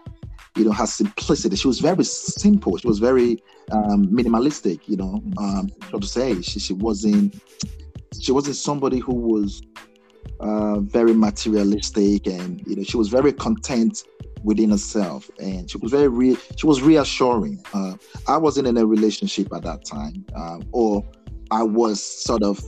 you 0.55 0.65
know 0.65 0.71
her 0.71 0.87
simplicity. 0.87 1.55
She 1.55 1.67
was 1.67 1.79
very 1.79 2.03
simple. 2.03 2.77
She 2.77 2.87
was 2.87 2.99
very 2.99 3.43
um 3.71 4.05
minimalistic 4.07 4.87
you 4.87 4.95
know 4.95 5.21
um 5.37 5.71
so 5.89 5.99
to 5.99 6.07
say 6.07 6.41
she, 6.41 6.59
she 6.59 6.73
wasn't 6.73 7.35
she 8.19 8.31
wasn't 8.31 8.55
somebody 8.55 8.99
who 8.99 9.13
was 9.13 9.61
uh, 10.39 10.79
very 10.81 11.13
materialistic 11.13 12.27
and 12.27 12.61
you 12.67 12.75
know 12.75 12.83
she 12.83 12.97
was 12.97 13.07
very 13.07 13.33
content 13.33 14.03
within 14.43 14.69
herself 14.69 15.29
and 15.39 15.69
she 15.69 15.77
was 15.77 15.91
very 15.91 16.07
re- 16.07 16.37
she 16.57 16.67
was 16.67 16.81
reassuring. 16.81 17.59
Uh, 17.73 17.95
i 18.27 18.37
wasn't 18.37 18.67
in 18.67 18.77
a 18.77 18.85
relationship 18.85 19.47
at 19.53 19.63
that 19.63 19.83
time 19.85 20.25
um, 20.35 20.61
or 20.71 21.03
i 21.51 21.63
was 21.63 22.03
sort 22.03 22.43
of 22.43 22.59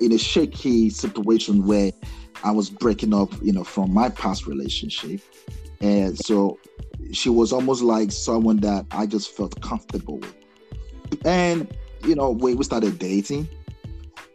in 0.00 0.12
a 0.12 0.18
shaky 0.18 0.90
situation 0.90 1.66
where 1.66 1.90
i 2.44 2.50
was 2.50 2.70
breaking 2.70 3.14
up 3.14 3.32
you 3.42 3.52
know 3.52 3.64
from 3.64 3.92
my 3.92 4.08
past 4.08 4.46
relationship. 4.46 5.20
And 5.80 6.18
so 6.18 6.58
she 7.12 7.28
was 7.28 7.52
almost 7.52 7.82
like 7.82 8.10
someone 8.10 8.58
that 8.58 8.86
i 8.90 9.06
just 9.06 9.36
felt 9.36 9.60
comfortable 9.60 10.18
with. 10.18 10.34
And 11.24 11.74
you 12.04 12.14
know 12.14 12.30
we, 12.30 12.54
we 12.54 12.64
started 12.64 12.98
dating. 12.98 13.48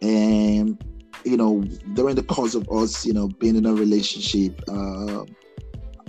And 0.01 0.83
you 1.23 1.37
know 1.37 1.61
during 1.93 2.15
the 2.15 2.23
course 2.23 2.55
of 2.55 2.67
us 2.69 3.05
you 3.05 3.13
know 3.13 3.27
being 3.27 3.55
in 3.55 3.65
a 3.65 3.73
relationship 3.73 4.59
uh 4.67 5.23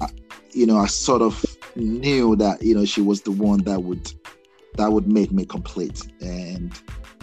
I, 0.00 0.09
you 0.52 0.64
know 0.64 0.78
i 0.78 0.87
sort 0.87 1.20
of 1.20 1.44
knew 1.76 2.35
that 2.37 2.62
you 2.62 2.74
know 2.74 2.87
she 2.87 3.02
was 3.02 3.20
the 3.22 3.31
one 3.31 3.61
that 3.64 3.83
would 3.83 4.11
that 4.76 4.90
would 4.90 5.07
make 5.07 5.33
me 5.33 5.44
complete. 5.44 6.00
And 6.20 6.72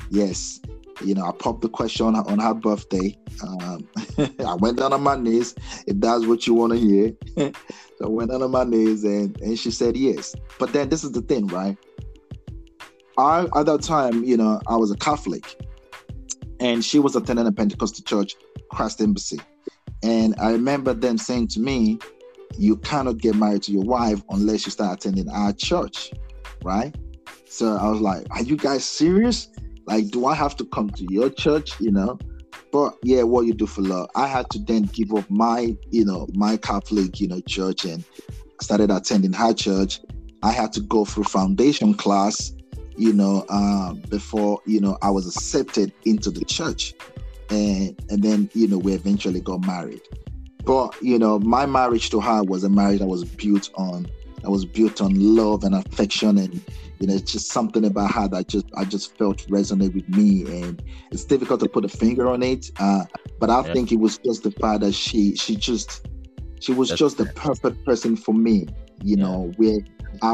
yes 0.10 0.62
you 1.02 1.14
know 1.14 1.26
i 1.26 1.32
popped 1.32 1.62
the 1.62 1.70
question 1.70 2.16
on 2.16 2.40
her, 2.40 2.54
birthday 2.54 3.18
um 3.44 3.88
i 4.46 4.54
went 4.56 4.78
down 4.78 4.94
on 4.94 5.02
my 5.02 5.16
knees 5.16 5.56
if 5.88 6.00
that's 6.00 6.26
what 6.26 6.46
you 6.46 6.54
want 6.54 6.74
to 6.74 6.80
hear 6.80 7.14
so 7.98 8.06
i 8.06 8.08
went 8.08 8.32
down 8.32 8.42
on 8.42 8.52
my 8.52 8.64
knees 8.64 9.04
and 9.04 9.40
and 9.42 9.58
she 9.58 9.72
said 9.72 9.96
yes 9.96 10.36
but 10.58 10.74
then 10.74 10.90
this 10.90 11.04
is 11.04 11.12
the 11.12 11.22
thing 11.22 11.48
right 11.48 11.78
i 13.18 13.48
at 13.56 13.66
that 13.66 13.82
time 13.82 14.24
you 14.24 14.38
know 14.38 14.60
i 14.68 14.76
was 14.76 14.92
a 14.92 14.98
catholic 14.98 15.56
and 16.60 16.84
she 16.84 17.00
was 17.00 17.16
attending 17.16 17.48
a 17.48 17.52
Pentecostal 17.52 18.04
church, 18.04 18.36
Christ 18.72 19.02
Embassy. 19.02 19.40
And 20.04 20.36
I 20.40 20.52
remember 20.52 20.94
them 20.94 21.18
saying 21.18 21.50
to 21.50 21.60
me, 21.60 22.00
You 22.58 22.78
cannot 22.78 23.18
get 23.18 23.36
married 23.36 23.64
to 23.64 23.72
your 23.72 23.84
wife 23.84 24.22
unless 24.30 24.66
you 24.66 24.72
start 24.72 24.98
attending 25.00 25.30
our 25.30 25.54
church, 25.54 26.12
right? 26.64 26.96
So 27.46 27.76
I 27.76 27.90
was 27.90 28.02
like, 28.02 28.26
Are 28.32 28.44
you 28.44 28.58
guys 28.58 28.84
serious? 28.84 29.50
Like, 29.90 30.10
do 30.10 30.26
I 30.26 30.36
have 30.36 30.56
to 30.58 30.66
come 30.66 30.90
to 30.92 31.06
your 31.10 31.30
church? 31.30 31.80
You 31.82 31.92
know? 31.92 32.18
But 32.72 32.98
yeah, 33.04 33.24
what 33.24 33.46
you 33.48 33.54
do 33.54 33.66
for 33.66 33.82
love. 33.82 34.10
I 34.16 34.28
had 34.28 34.50
to 34.52 34.60
then 34.60 34.84
give 34.84 35.14
up 35.14 35.30
my, 35.30 35.76
you 35.90 36.06
know, 36.06 36.28
my 36.34 36.56
Catholic, 36.56 37.20
you 37.20 37.28
know, 37.28 37.42
church 37.42 37.84
and 37.84 38.04
started 38.62 38.92
attending 38.92 39.34
her 39.34 39.54
church. 39.54 40.00
I 40.44 40.52
had 40.52 40.72
to 40.74 40.82
go 40.82 41.04
through 41.04 41.26
foundation 41.26 41.94
class 41.94 42.54
you 43.00 43.14
know, 43.14 43.46
uh, 43.48 43.94
before 44.10 44.62
you 44.66 44.82
know 44.82 44.98
I 45.02 45.10
was 45.10 45.26
accepted 45.26 45.94
into 46.04 46.30
the 46.30 46.44
church, 46.44 46.94
and 47.50 47.98
and 48.10 48.22
then 48.22 48.50
you 48.54 48.68
know 48.68 48.78
we 48.78 48.94
eventually 48.94 49.40
got 49.40 49.66
married. 49.66 50.02
But 50.66 51.02
you 51.02 51.18
know, 51.18 51.40
my 51.40 51.66
marriage 51.66 52.10
to 52.10 52.20
her 52.20 52.44
was 52.44 52.66
a 52.66 52.70
marriage 52.70 53.00
that 53.00 53.08
was 53.08 53.24
built 53.24 53.70
on 53.76 54.06
that 54.44 54.52
was 54.52 54.66
built 54.66 55.02
on 55.02 55.14
love 55.16 55.64
and 55.64 55.76
affection 55.76 56.38
and 56.38 56.62
you 57.00 57.08
know 57.08 57.14
it's 57.14 57.32
just 57.32 57.52
something 57.52 57.86
about 57.86 58.12
her 58.12 58.28
that 58.28 58.48
just 58.48 58.66
i 58.78 58.84
just 58.84 59.18
felt 59.18 59.40
resonate 59.48 59.94
with 59.94 60.08
me 60.10 60.44
and 60.62 60.84
it's 61.12 61.26
difficult 61.26 61.60
to 61.60 61.70
put 61.70 61.86
a 61.86 61.90
finger 61.90 62.28
on 62.30 62.44
it 62.44 62.70
uh, 62.80 63.04
but 63.40 63.50
i 63.50 63.66
yeah. 63.66 63.74
think 63.74 63.92
it 63.92 64.00
was 64.00 64.18
just 64.20 64.44
the 64.44 64.52
fact 64.52 64.82
that 64.82 64.94
she 64.94 65.36
she 65.36 65.56
just 65.56 66.08
she 66.60 66.74
was 66.74 66.90
That's 66.90 67.00
just 67.00 67.18
the 67.18 67.26
perfect 67.26 67.86
person 67.86 68.16
for 68.16 68.34
me 68.34 68.68
you 69.04 69.18
yeah. 69.18 69.24
know 69.24 69.52
where 69.58 69.80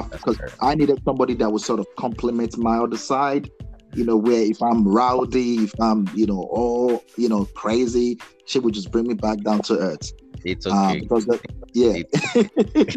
because 0.09 0.39
I, 0.61 0.71
I 0.71 0.75
needed 0.75 1.01
somebody 1.05 1.35
that 1.35 1.51
would 1.51 1.61
sort 1.61 1.79
of 1.79 1.87
complement 1.97 2.57
my 2.57 2.77
other 2.77 2.97
side 2.97 3.51
you 3.93 4.03
know 4.03 4.17
where 4.17 4.41
if 4.41 4.61
i'm 4.61 4.87
rowdy 4.87 5.63
if 5.63 5.73
i'm 5.79 6.09
you 6.13 6.25
know 6.25 6.47
all 6.51 7.03
you 7.17 7.29
know 7.29 7.45
crazy 7.55 8.17
she 8.45 8.59
would 8.59 8.73
just 8.73 8.91
bring 8.91 9.07
me 9.07 9.13
back 9.13 9.39
down 9.41 9.61
to 9.63 9.77
earth 9.77 10.11
it's 10.45 10.67
okay. 10.67 10.75
Um, 10.75 10.99
because 10.99 11.25
yeah. 11.73 12.03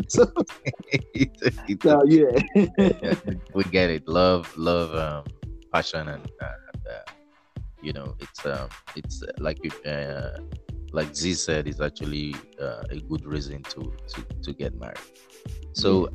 so, 0.08 0.30
it's, 0.92 1.82
so, 1.82 2.04
yeah. 2.04 3.14
we 3.54 3.64
get 3.64 3.90
it. 3.90 4.06
Love, 4.06 4.56
love, 4.56 4.94
um, 4.94 5.24
passion, 5.72 6.08
and, 6.08 6.30
uh, 6.42 6.46
and 6.74 6.82
uh, 6.86 7.12
you 7.82 7.92
know, 7.92 8.14
it's 8.20 8.44
um, 8.44 8.68
it's 8.94 9.22
uh, 9.22 9.32
like 9.38 9.58
uh, 9.86 10.38
like 10.92 11.14
Z 11.14 11.34
said, 11.34 11.66
is 11.66 11.80
actually 11.80 12.34
uh, 12.60 12.82
a 12.90 13.00
good 13.00 13.24
reason 13.24 13.62
to 13.64 13.92
to 14.08 14.22
to 14.42 14.52
get 14.52 14.78
married. 14.78 14.98
So 15.72 16.10